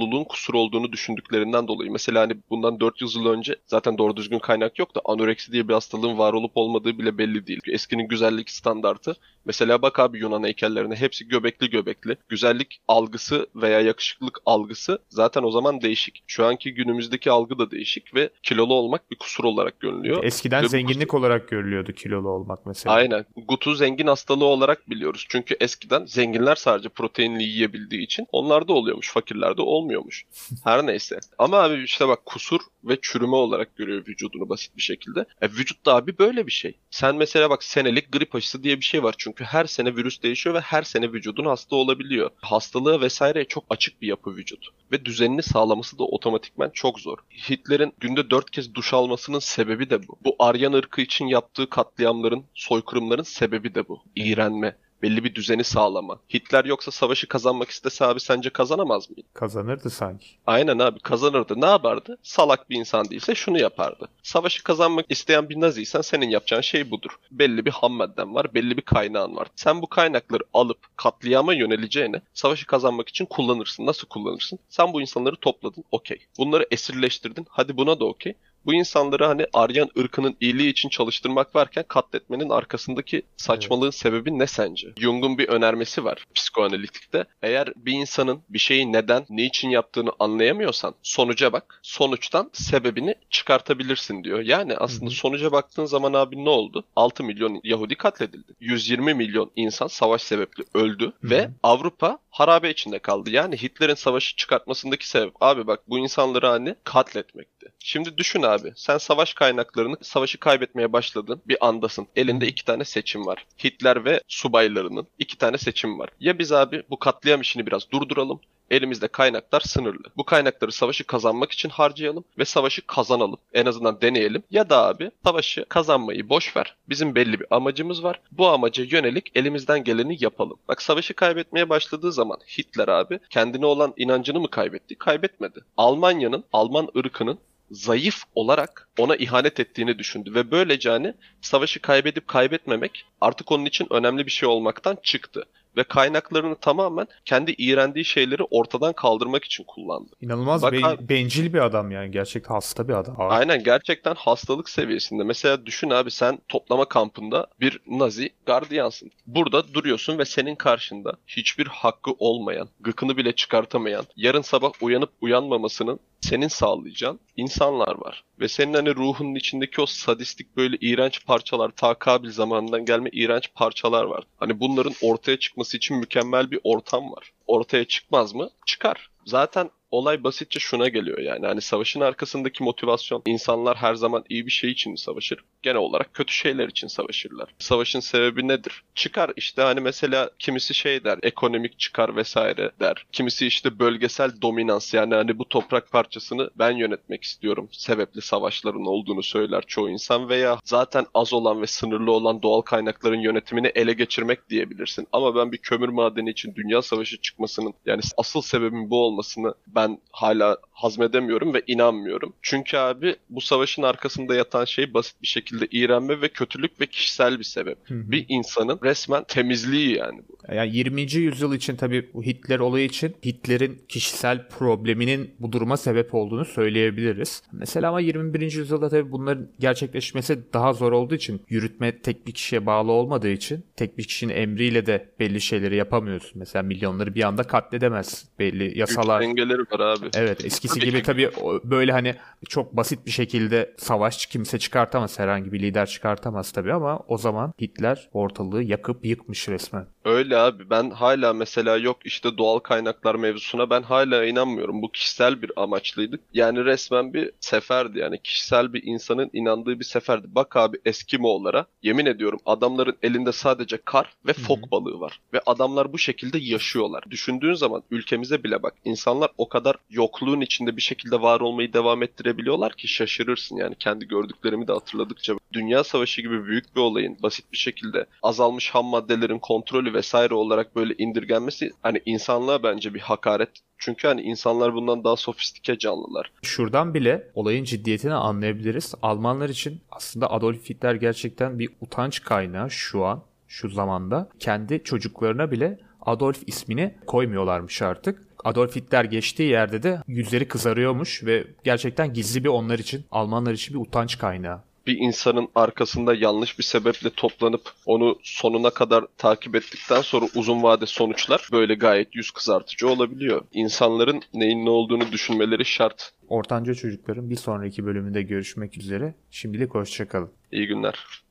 kiloluluğun 0.07 0.23
kusur 0.23 0.53
olduğunu 0.53 0.91
düşündüklerinden 0.91 1.67
dolayı. 1.67 1.91
Mesela 1.91 2.21
hani 2.21 2.33
bundan 2.49 2.79
400 2.79 3.15
yıl 3.15 3.25
önce 3.25 3.55
zaten 3.65 3.97
doğru 3.97 4.17
düzgün 4.17 4.39
kaynak 4.39 4.79
yok 4.79 4.95
da 4.95 5.01
anoreksi 5.05 5.51
diye 5.51 5.67
bir 5.67 5.73
hastalığın 5.73 6.17
var 6.17 6.33
olup 6.33 6.51
olmadığı 6.55 6.97
bile 6.97 7.17
belli 7.17 7.47
değil. 7.47 7.59
Eskinin 7.71 8.07
güzellik 8.07 8.49
standartı. 8.49 9.15
Mesela 9.45 9.81
bak 9.81 9.99
abi 9.99 10.19
Yunan 10.19 10.43
heykellerine 10.43 10.95
hepsi 10.95 11.27
göbekli 11.27 11.69
göbekli. 11.69 12.17
Güzellik 12.29 12.81
algısı 12.87 13.47
veya 13.55 13.81
yakışıklık 13.81 14.39
algısı 14.45 14.99
zaten 15.09 15.43
o 15.43 15.51
zaman 15.51 15.81
değişik. 15.81 16.23
Şu 16.27 16.45
anki 16.45 16.73
günümüzdeki 16.73 17.31
algı 17.31 17.59
da 17.59 17.71
değişik 17.71 18.15
ve 18.15 18.29
kilolu 18.43 18.73
olmak 18.73 19.11
bir 19.11 19.17
kusur 19.17 19.43
olarak 19.43 19.79
görünüyor. 19.79 20.23
Eskiden 20.23 20.63
Ve 20.63 20.67
zenginlik 20.67 21.13
olarak 21.13 21.49
görülüyordu 21.49 21.91
kilolu 21.91 22.29
olmak 22.29 22.65
mesela. 22.65 22.95
Aynen. 22.95 23.25
Gut'u 23.47 23.75
zengin 23.75 24.07
hastalığı 24.07 24.45
olarak 24.45 24.89
biliyoruz. 24.89 25.25
Çünkü 25.29 25.55
eskiden 25.59 26.05
zenginler 26.05 26.55
sadece 26.55 26.89
proteinli 26.89 27.43
yiyebildiği 27.43 28.03
için 28.03 28.27
onlarda 28.31 28.73
oluyormuş. 28.73 29.11
Fakirlerde 29.11 29.61
olmuyormuş. 29.97 30.25
Her 30.63 30.85
neyse. 30.85 31.19
Ama 31.37 31.57
abi 31.57 31.83
işte 31.83 32.07
bak 32.07 32.25
kusur 32.25 32.59
ve 32.83 32.97
çürüme 33.01 33.35
olarak 33.35 33.75
görüyor 33.75 34.07
vücudunu 34.07 34.49
basit 34.49 34.77
bir 34.77 34.81
şekilde. 34.81 35.25
E, 35.41 35.49
vücut 35.49 35.85
da 35.85 35.95
abi 35.95 36.17
böyle 36.17 36.47
bir 36.47 36.51
şey. 36.51 36.77
Sen 36.91 37.15
mesela 37.15 37.49
bak 37.49 37.63
senelik 37.63 38.11
grip 38.11 38.35
aşısı 38.35 38.63
diye 38.63 38.79
bir 38.79 38.85
şey 38.85 39.03
var. 39.03 39.15
Çünkü 39.17 39.43
her 39.43 39.65
sene 39.65 39.95
virüs 39.95 40.23
değişiyor 40.23 40.55
ve 40.55 40.59
her 40.59 40.83
sene 40.83 41.13
vücudun 41.13 41.45
hasta 41.45 41.75
olabiliyor. 41.75 42.31
Hastalığa 42.41 43.01
vesaireye 43.01 43.45
çok 43.45 43.63
açık 43.69 44.01
bir 44.01 44.07
yapı 44.07 44.35
vücut. 44.35 44.67
Ve 44.91 45.05
düzenini 45.05 45.43
sağlaması 45.43 45.99
da 45.99 46.03
otomatikman 46.03 46.69
çok 46.73 46.99
zor. 46.99 47.17
Hitler'in 47.49 47.93
günde 47.99 48.29
dört 48.29 48.51
kez 48.51 48.75
duş 48.75 48.93
almasının 48.93 49.39
sebebi 49.39 49.89
de 49.89 50.07
bu. 50.07 50.17
Bu 50.25 50.35
Aryan 50.39 50.73
ırkı 50.73 51.01
için 51.01 51.27
yaptığı 51.27 51.69
katliamların, 51.69 52.45
soykırımların 52.53 53.23
sebebi 53.23 53.75
de 53.75 53.87
bu. 53.87 54.03
İğrenme. 54.15 54.75
Belli 55.01 55.23
bir 55.23 55.35
düzeni 55.35 55.63
sağlama. 55.63 56.19
Hitler 56.33 56.65
yoksa 56.65 56.91
savaşı 56.91 57.27
kazanmak 57.27 57.69
istese 57.69 58.05
abi 58.05 58.19
sence 58.19 58.49
kazanamaz 58.49 59.09
mıydı? 59.09 59.27
Kazanırdı 59.33 59.89
sanki. 59.89 60.27
Aynen 60.47 60.79
abi 60.79 60.99
kazanırdı. 60.99 61.61
Ne 61.61 61.65
yapardı? 61.65 62.17
Salak 62.23 62.69
bir 62.69 62.75
insan 62.75 63.09
değilse 63.09 63.35
şunu 63.35 63.59
yapardı. 63.59 64.07
Savaşı 64.23 64.63
kazanmak 64.63 65.05
isteyen 65.09 65.49
bir 65.49 65.61
naziysen 65.61 66.01
senin 66.01 66.29
yapacağın 66.29 66.61
şey 66.61 66.91
budur. 66.91 67.11
Belli 67.31 67.65
bir 67.65 67.71
ham 67.71 67.93
madden 67.93 68.35
var, 68.35 68.53
belli 68.53 68.77
bir 68.77 68.81
kaynağın 68.81 69.35
var. 69.35 69.47
Sen 69.55 69.81
bu 69.81 69.87
kaynakları 69.87 70.43
alıp 70.53 70.77
katliama 70.95 71.53
yöneleceğine 71.53 72.21
savaşı 72.33 72.65
kazanmak 72.67 73.09
için 73.09 73.25
kullanırsın. 73.25 73.85
Nasıl 73.85 74.07
kullanırsın? 74.07 74.59
Sen 74.69 74.93
bu 74.93 75.01
insanları 75.01 75.35
topladın, 75.35 75.83
okey. 75.91 76.19
Bunları 76.37 76.67
esirleştirdin, 76.71 77.47
hadi 77.49 77.77
buna 77.77 77.99
da 77.99 78.05
okey. 78.05 78.33
Bu 78.67 78.73
insanları 78.73 79.25
hani 79.25 79.45
Aryan 79.53 79.89
ırkının 79.99 80.37
iyiliği 80.41 80.69
için 80.69 80.89
çalıştırmak 80.89 81.55
varken 81.55 81.85
katletmenin 81.87 82.49
arkasındaki 82.49 83.21
saçmalığın 83.37 83.89
sebebi 83.89 84.39
ne 84.39 84.47
sence? 84.47 84.87
Jung'un 84.97 85.37
bir 85.37 85.47
önermesi 85.47 86.03
var 86.03 86.25
psikoanalitikte. 86.35 87.25
Eğer 87.41 87.73
bir 87.75 87.91
insanın 87.93 88.41
bir 88.49 88.59
şeyi 88.59 88.93
neden, 88.93 89.25
ne 89.29 89.45
için 89.45 89.69
yaptığını 89.69 90.11
anlayamıyorsan 90.19 90.95
sonuca 91.03 91.53
bak. 91.53 91.79
Sonuçtan 91.83 92.49
sebebini 92.53 93.15
çıkartabilirsin 93.29 94.23
diyor. 94.23 94.39
Yani 94.39 94.77
aslında 94.77 95.05
Hı 95.05 95.13
hı. 95.13 95.17
sonuca 95.17 95.51
baktığın 95.51 95.85
zaman 95.85 96.13
abi 96.13 96.45
ne 96.45 96.49
oldu? 96.49 96.83
6 96.95 97.23
milyon 97.23 97.61
Yahudi 97.63 97.95
katledildi. 97.95 98.53
120 98.59 99.13
milyon 99.13 99.51
insan 99.55 99.87
savaş 99.87 100.21
sebeple 100.21 100.63
öldü 100.73 101.05
Hı 101.21 101.29
ve. 101.29 101.49
Avrupa 101.63 102.19
harabe 102.39 102.69
içinde 102.69 102.99
kaldı. 102.99 103.29
Yani 103.29 103.57
Hitler'in 103.57 103.95
savaşı 103.95 104.35
çıkartmasındaki 104.35 105.09
sebep 105.09 105.33
abi 105.41 105.67
bak 105.67 105.79
bu 105.87 105.99
insanları 105.99 106.47
hani 106.47 106.75
katletmekti. 106.83 107.67
Şimdi 107.79 108.17
düşün 108.17 108.41
abi 108.41 108.73
sen 108.75 108.97
savaş 108.97 109.33
kaynaklarını 109.33 109.97
savaşı 110.01 110.37
kaybetmeye 110.37 110.93
başladın 110.93 111.41
bir 111.47 111.67
andasın. 111.67 112.07
Elinde 112.15 112.47
iki 112.47 112.65
tane 112.65 112.83
seçim 112.83 113.25
var. 113.25 113.45
Hitler 113.63 114.05
ve 114.05 114.21
subaylarının 114.27 115.07
iki 115.19 115.37
tane 115.37 115.57
seçim 115.57 115.99
var. 115.99 116.09
Ya 116.19 116.39
biz 116.39 116.51
abi 116.51 116.83
bu 116.89 116.99
katliam 116.99 117.41
işini 117.41 117.65
biraz 117.65 117.91
durduralım 117.91 118.41
Elimizde 118.71 119.07
kaynaklar 119.07 119.59
sınırlı. 119.59 120.03
Bu 120.17 120.23
kaynakları 120.23 120.71
savaşı 120.71 121.03
kazanmak 121.03 121.51
için 121.51 121.69
harcayalım 121.69 122.23
ve 122.37 122.45
savaşı 122.45 122.87
kazanalım. 122.87 123.37
En 123.53 123.65
azından 123.65 124.01
deneyelim. 124.01 124.43
Ya 124.51 124.69
da 124.69 124.87
abi 124.87 125.11
savaşı 125.25 125.65
kazanmayı 125.69 126.29
boş 126.29 126.57
ver. 126.57 126.75
Bizim 126.89 127.15
belli 127.15 127.39
bir 127.39 127.47
amacımız 127.51 128.03
var. 128.03 128.21
Bu 128.31 128.47
amaca 128.47 128.83
yönelik 128.83 129.31
elimizden 129.35 129.83
geleni 129.83 130.17
yapalım. 130.19 130.57
Bak 130.67 130.81
savaşı 130.81 131.13
kaybetmeye 131.13 131.69
başladığı 131.69 132.11
zaman 132.11 132.37
Hitler 132.57 132.87
abi 132.87 133.19
kendine 133.29 133.65
olan 133.65 133.93
inancını 133.97 134.39
mı 134.39 134.49
kaybetti? 134.49 134.95
Kaybetmedi. 134.95 135.59
Almanya'nın, 135.77 136.43
Alman 136.53 136.89
ırkının 136.97 137.39
zayıf 137.71 138.23
olarak 138.35 138.89
ona 138.97 139.15
ihanet 139.15 139.59
ettiğini 139.59 139.99
düşündü 139.99 140.33
ve 140.33 140.51
böylece 140.51 140.89
hani 140.89 141.13
savaşı 141.41 141.81
kaybedip 141.81 142.27
kaybetmemek 142.27 143.05
artık 143.21 143.51
onun 143.51 143.65
için 143.65 143.87
önemli 143.89 144.25
bir 144.25 144.31
şey 144.31 144.49
olmaktan 144.49 144.97
çıktı 145.03 145.43
ve 145.77 145.83
kaynaklarını 145.83 146.55
tamamen 146.55 147.07
kendi 147.25 147.51
iğrendiği 147.57 148.05
şeyleri 148.05 148.43
ortadan 148.43 148.93
kaldırmak 148.93 149.43
için 149.45 149.63
kullandı. 149.63 150.09
İnanılmaz 150.21 150.61
Bak 150.61 150.73
be- 150.73 151.09
bencil 151.09 151.53
bir 151.53 151.59
adam 151.59 151.91
yani. 151.91 152.11
Gerçekten 152.11 152.53
hasta 152.53 152.87
bir 152.87 152.93
adam. 152.93 153.15
Abi. 153.21 153.33
Aynen 153.33 153.63
gerçekten 153.63 154.15
hastalık 154.15 154.69
seviyesinde. 154.69 155.23
Mesela 155.23 155.65
düşün 155.65 155.89
abi 155.89 156.11
sen 156.11 156.39
toplama 156.47 156.85
kampında 156.85 157.47
bir 157.59 157.79
nazi 157.87 158.29
gardiyansın. 158.45 159.11
Burada 159.27 159.73
duruyorsun 159.73 160.17
ve 160.17 160.25
senin 160.25 160.55
karşında 160.55 161.13
hiçbir 161.27 161.67
hakkı 161.67 162.11
olmayan, 162.19 162.69
gıkını 162.79 163.17
bile 163.17 163.35
çıkartamayan, 163.35 164.05
yarın 164.15 164.41
sabah 164.41 164.71
uyanıp 164.81 165.09
uyanmamasının 165.21 165.99
senin 166.21 166.47
sağlayacağın 166.47 167.19
insanlar 167.37 167.95
var. 167.95 168.23
Ve 168.39 168.47
senin 168.47 168.73
hani 168.73 168.95
ruhunun 168.95 169.35
içindeki 169.35 169.81
o 169.81 169.85
sadistik 169.85 170.57
böyle 170.57 170.77
iğrenç 170.81 171.25
parçalar, 171.25 171.69
ta 171.69 171.93
Kabil 171.93 172.31
zamanından 172.31 172.85
gelme 172.85 173.09
iğrenç 173.13 173.53
parçalar 173.55 174.03
var. 174.03 174.23
Hani 174.37 174.59
bunların 174.59 174.93
ortaya 175.01 175.39
çıkması 175.39 175.66
için 175.75 175.97
mükemmel 175.97 176.51
bir 176.51 176.59
ortam 176.63 177.11
var. 177.11 177.31
Ortaya 177.47 177.85
çıkmaz 177.85 178.35
mı? 178.35 178.49
Çıkar. 178.65 179.09
Zaten 179.25 179.69
olay 179.91 180.23
basitçe 180.23 180.59
şuna 180.59 180.87
geliyor 180.87 181.17
yani. 181.17 181.45
Hani 181.45 181.61
savaşın 181.61 182.01
arkasındaki 182.01 182.63
motivasyon 182.63 183.21
insanlar 183.25 183.77
her 183.77 183.95
zaman 183.95 184.23
iyi 184.29 184.45
bir 184.45 184.51
şey 184.51 184.71
için 184.71 184.95
savaşır? 184.95 185.39
Genel 185.61 185.77
olarak 185.77 186.13
kötü 186.13 186.33
şeyler 186.33 186.67
için 186.67 186.87
savaşırlar. 186.87 187.49
Savaşın 187.59 187.99
sebebi 187.99 188.47
nedir? 188.47 188.83
Çıkar 188.95 189.31
işte 189.35 189.61
hani 189.61 189.79
mesela 189.79 190.29
kimisi 190.39 190.73
şey 190.73 191.03
der 191.03 191.19
ekonomik 191.23 191.79
çıkar 191.79 192.15
vesaire 192.15 192.71
der. 192.79 193.05
Kimisi 193.11 193.47
işte 193.47 193.79
bölgesel 193.79 194.31
dominans 194.41 194.93
yani 194.93 195.15
hani 195.15 195.39
bu 195.39 195.49
toprak 195.49 195.91
parçasını 195.91 196.49
ben 196.55 196.71
yönetmek 196.71 197.23
istiyorum. 197.23 197.69
Sebepli 197.71 198.21
savaşların 198.21 198.85
olduğunu 198.85 199.23
söyler 199.23 199.63
çoğu 199.67 199.89
insan 199.89 200.29
veya 200.29 200.59
zaten 200.63 201.05
az 201.13 201.33
olan 201.33 201.61
ve 201.61 201.67
sınırlı 201.67 202.11
olan 202.11 202.41
doğal 202.41 202.61
kaynakların 202.61 203.19
yönetimini 203.19 203.67
ele 203.67 203.93
geçirmek 203.93 204.49
diyebilirsin. 204.49 205.07
Ama 205.11 205.35
ben 205.35 205.51
bir 205.51 205.57
kömür 205.57 205.89
madeni 205.89 206.29
için 206.29 206.55
dünya 206.55 206.81
savaşı 206.81 207.21
çıkmasının 207.21 207.73
yani 207.85 208.01
asıl 208.17 208.41
sebebin 208.41 208.89
bu 208.89 209.05
olmasını 209.05 209.53
ben 209.77 209.97
hala 210.11 210.57
hazmedemiyorum 210.71 211.53
ve 211.53 211.61
inanmıyorum. 211.67 212.33
Çünkü 212.41 212.77
abi 212.77 213.15
bu 213.29 213.41
savaşın 213.41 213.83
arkasında 213.83 214.35
yatan 214.35 214.65
şey 214.65 214.93
basit 214.93 215.21
bir 215.21 215.27
şekilde 215.27 215.67
iğrenme 215.71 216.21
ve 216.21 216.29
kötülük 216.29 216.81
ve 216.81 216.85
kişisel 216.85 217.39
bir 217.39 217.43
sebep. 217.43 217.77
Hı 217.83 217.93
hı. 217.93 218.11
Bir 218.11 218.25
insanın 218.29 218.79
resmen 218.83 219.23
temizliği 219.23 219.97
yani 219.97 220.21
bu. 220.29 220.53
Yani 220.55 220.75
20. 220.75 221.01
yüzyıl 221.01 221.53
için 221.53 221.75
tabii 221.75 222.09
bu 222.13 222.23
Hitler 222.23 222.59
olayı 222.59 222.85
için 222.85 223.15
Hitler'in 223.25 223.81
kişisel 223.89 224.47
probleminin 224.49 225.31
bu 225.39 225.51
duruma 225.51 225.77
sebep 225.77 226.13
olduğunu 226.15 226.45
söyleyebiliriz. 226.45 227.43
Mesela 227.51 227.89
ama 227.89 227.99
21. 227.99 228.41
yüzyılda 228.41 228.89
tabii 228.89 229.11
bunların 229.11 229.47
gerçekleşmesi 229.59 230.53
daha 230.53 230.73
zor 230.73 230.91
olduğu 230.91 231.15
için 231.15 231.41
yürütme 231.49 232.01
tek 232.01 232.27
bir 232.27 232.31
kişiye 232.31 232.65
bağlı 232.65 232.91
olmadığı 232.91 233.29
için 233.29 233.65
tek 233.75 233.97
bir 233.97 234.03
kişinin 234.03 234.33
emriyle 234.33 234.85
de 234.85 235.09
belli 235.19 235.41
şeyleri 235.41 235.75
yapamıyorsun. 235.75 236.31
Mesela 236.35 236.63
milyonları 236.63 237.15
bir 237.15 237.23
anda 237.23 237.43
katledemez. 237.43 238.25
Belli 238.39 238.79
yasalar. 238.79 239.21
Güç 239.21 239.27
dengeleri 239.29 239.65
var 239.71 239.79
abi. 239.79 240.09
Evet 240.13 240.45
eskisi 240.45 240.75
Tabii 240.75 240.85
gibi 240.85 240.97
ki. 240.97 241.03
tabii 241.03 241.31
böyle 241.63 241.91
hani 241.91 242.15
çok 242.49 242.77
basit 242.77 243.05
bir 243.05 243.11
şekilde 243.11 243.75
savaş 243.77 244.25
kimse 244.25 244.59
çıkartamaz. 244.59 245.19
Herhangi 245.19 245.51
bir 245.51 245.59
lider 245.59 245.85
çıkartamaz 245.85 246.51
tabii 246.51 246.73
ama 246.73 246.99
o 247.07 247.17
zaman 247.17 247.53
Hitler 247.61 248.09
ortalığı 248.13 248.63
yakıp 248.63 249.05
yıkmış 249.05 249.49
resmen. 249.49 249.87
Öyle 250.07 250.37
abi 250.37 250.69
ben 250.69 250.89
hala 250.89 251.33
mesela 251.33 251.77
yok 251.77 251.97
işte 252.05 252.37
doğal 252.37 252.59
kaynaklar 252.59 253.15
mevzusuna 253.15 253.69
ben 253.69 253.81
hala 253.81 254.25
inanmıyorum. 254.25 254.81
Bu 254.81 254.91
kişisel 254.91 255.41
bir 255.41 255.51
amaçlıydı. 255.55 256.19
Yani 256.33 256.65
resmen 256.65 257.13
bir 257.13 257.31
seferdi 257.39 257.99
yani 257.99 258.21
kişisel 258.23 258.73
bir 258.73 258.83
insanın 258.83 259.29
inandığı 259.33 259.79
bir 259.79 259.85
seferdi. 259.85 260.27
Bak 260.29 260.55
abi 260.55 260.77
Eskimoğullara 260.85 261.65
yemin 261.83 262.05
ediyorum 262.05 262.39
adamların 262.45 262.97
elinde 263.03 263.31
sadece 263.31 263.77
kar 263.77 264.13
ve 264.25 264.33
fok 264.33 264.71
balığı 264.71 264.99
var. 264.99 265.19
Ve 265.33 265.41
adamlar 265.45 265.93
bu 265.93 265.97
şekilde 265.97 266.37
yaşıyorlar. 266.37 267.03
Düşündüğün 267.09 267.53
zaman 267.53 267.83
ülkemize 267.91 268.43
bile 268.43 268.63
bak 268.63 268.73
insanlar 268.85 269.29
o 269.37 269.49
kadar 269.49 269.75
yokluğun 269.89 270.41
içinde 270.41 270.77
bir 270.77 270.81
şekilde 270.81 271.21
var 271.21 271.39
olmayı 271.39 271.73
devam 271.73 272.03
ettirebiliyorlar 272.03 272.73
ki 272.73 272.87
şaşırırsın 272.87 273.55
yani 273.55 273.75
kendi 273.75 274.07
gördüklerimi 274.07 274.67
de 274.67 274.71
hatırladıkça. 274.71 275.33
Dünya 275.53 275.83
Savaşı 275.83 276.21
gibi 276.21 276.45
büyük 276.45 276.75
bir 276.75 276.81
olayın 276.81 277.17
basit 277.23 277.51
bir 277.51 277.57
şekilde 277.57 278.05
azalmış 278.23 278.69
ham 278.69 278.85
maddelerin 278.85 279.39
kontrolü 279.39 279.96
vesaire 279.97 280.33
olarak 280.33 280.75
böyle 280.75 280.95
indirgenmesi 280.97 281.71
hani 281.83 282.01
insanlığa 282.05 282.63
bence 282.63 282.93
bir 282.93 282.99
hakaret. 282.99 283.49
Çünkü 283.77 284.07
hani 284.07 284.21
insanlar 284.21 284.73
bundan 284.73 285.03
daha 285.03 285.15
sofistike 285.15 285.77
canlılar. 285.77 286.31
Şuradan 286.41 286.93
bile 286.93 287.31
olayın 287.35 287.63
ciddiyetini 287.63 288.13
anlayabiliriz. 288.13 288.93
Almanlar 289.01 289.49
için 289.49 289.81
aslında 289.91 290.31
Adolf 290.31 290.69
Hitler 290.69 290.95
gerçekten 290.95 291.59
bir 291.59 291.69
utanç 291.81 292.21
kaynağı 292.23 292.71
şu 292.71 293.05
an, 293.05 293.23
şu 293.47 293.69
zamanda. 293.69 294.29
Kendi 294.39 294.83
çocuklarına 294.83 295.51
bile 295.51 295.79
Adolf 296.01 296.43
ismini 296.47 296.95
koymuyorlarmış 297.07 297.81
artık. 297.81 298.27
Adolf 298.43 298.75
Hitler 298.75 299.03
geçtiği 299.03 299.49
yerde 299.49 299.83
de 299.83 300.01
yüzleri 300.07 300.47
kızarıyormuş 300.47 301.23
ve 301.23 301.47
gerçekten 301.63 302.13
gizli 302.13 302.43
bir 302.43 302.49
onlar 302.49 302.79
için, 302.79 303.05
Almanlar 303.11 303.53
için 303.53 303.75
bir 303.75 303.87
utanç 303.87 304.17
kaynağı. 304.17 304.66
Bir 304.87 304.97
insanın 304.97 305.47
arkasında 305.55 306.13
yanlış 306.13 306.59
bir 306.59 306.63
sebeple 306.63 307.09
toplanıp 307.09 307.61
onu 307.85 308.19
sonuna 308.23 308.69
kadar 308.69 309.05
takip 309.17 309.55
ettikten 309.55 310.01
sonra 310.01 310.25
uzun 310.35 310.63
vade 310.63 310.85
sonuçlar 310.85 311.49
böyle 311.51 311.75
gayet 311.75 312.15
yüz 312.15 312.31
kızartıcı 312.31 312.89
olabiliyor. 312.89 313.41
İnsanların 313.53 314.21
neyin 314.33 314.65
ne 314.65 314.69
olduğunu 314.69 315.11
düşünmeleri 315.11 315.65
şart. 315.65 316.13
Ortanca 316.27 316.73
çocukların 316.73 317.29
bir 317.29 317.35
sonraki 317.35 317.85
bölümünde 317.85 318.21
görüşmek 318.21 318.77
üzere. 318.77 319.15
Şimdilik 319.31 319.75
hoşçakalın. 319.75 320.31
İyi 320.51 320.67
günler. 320.67 321.26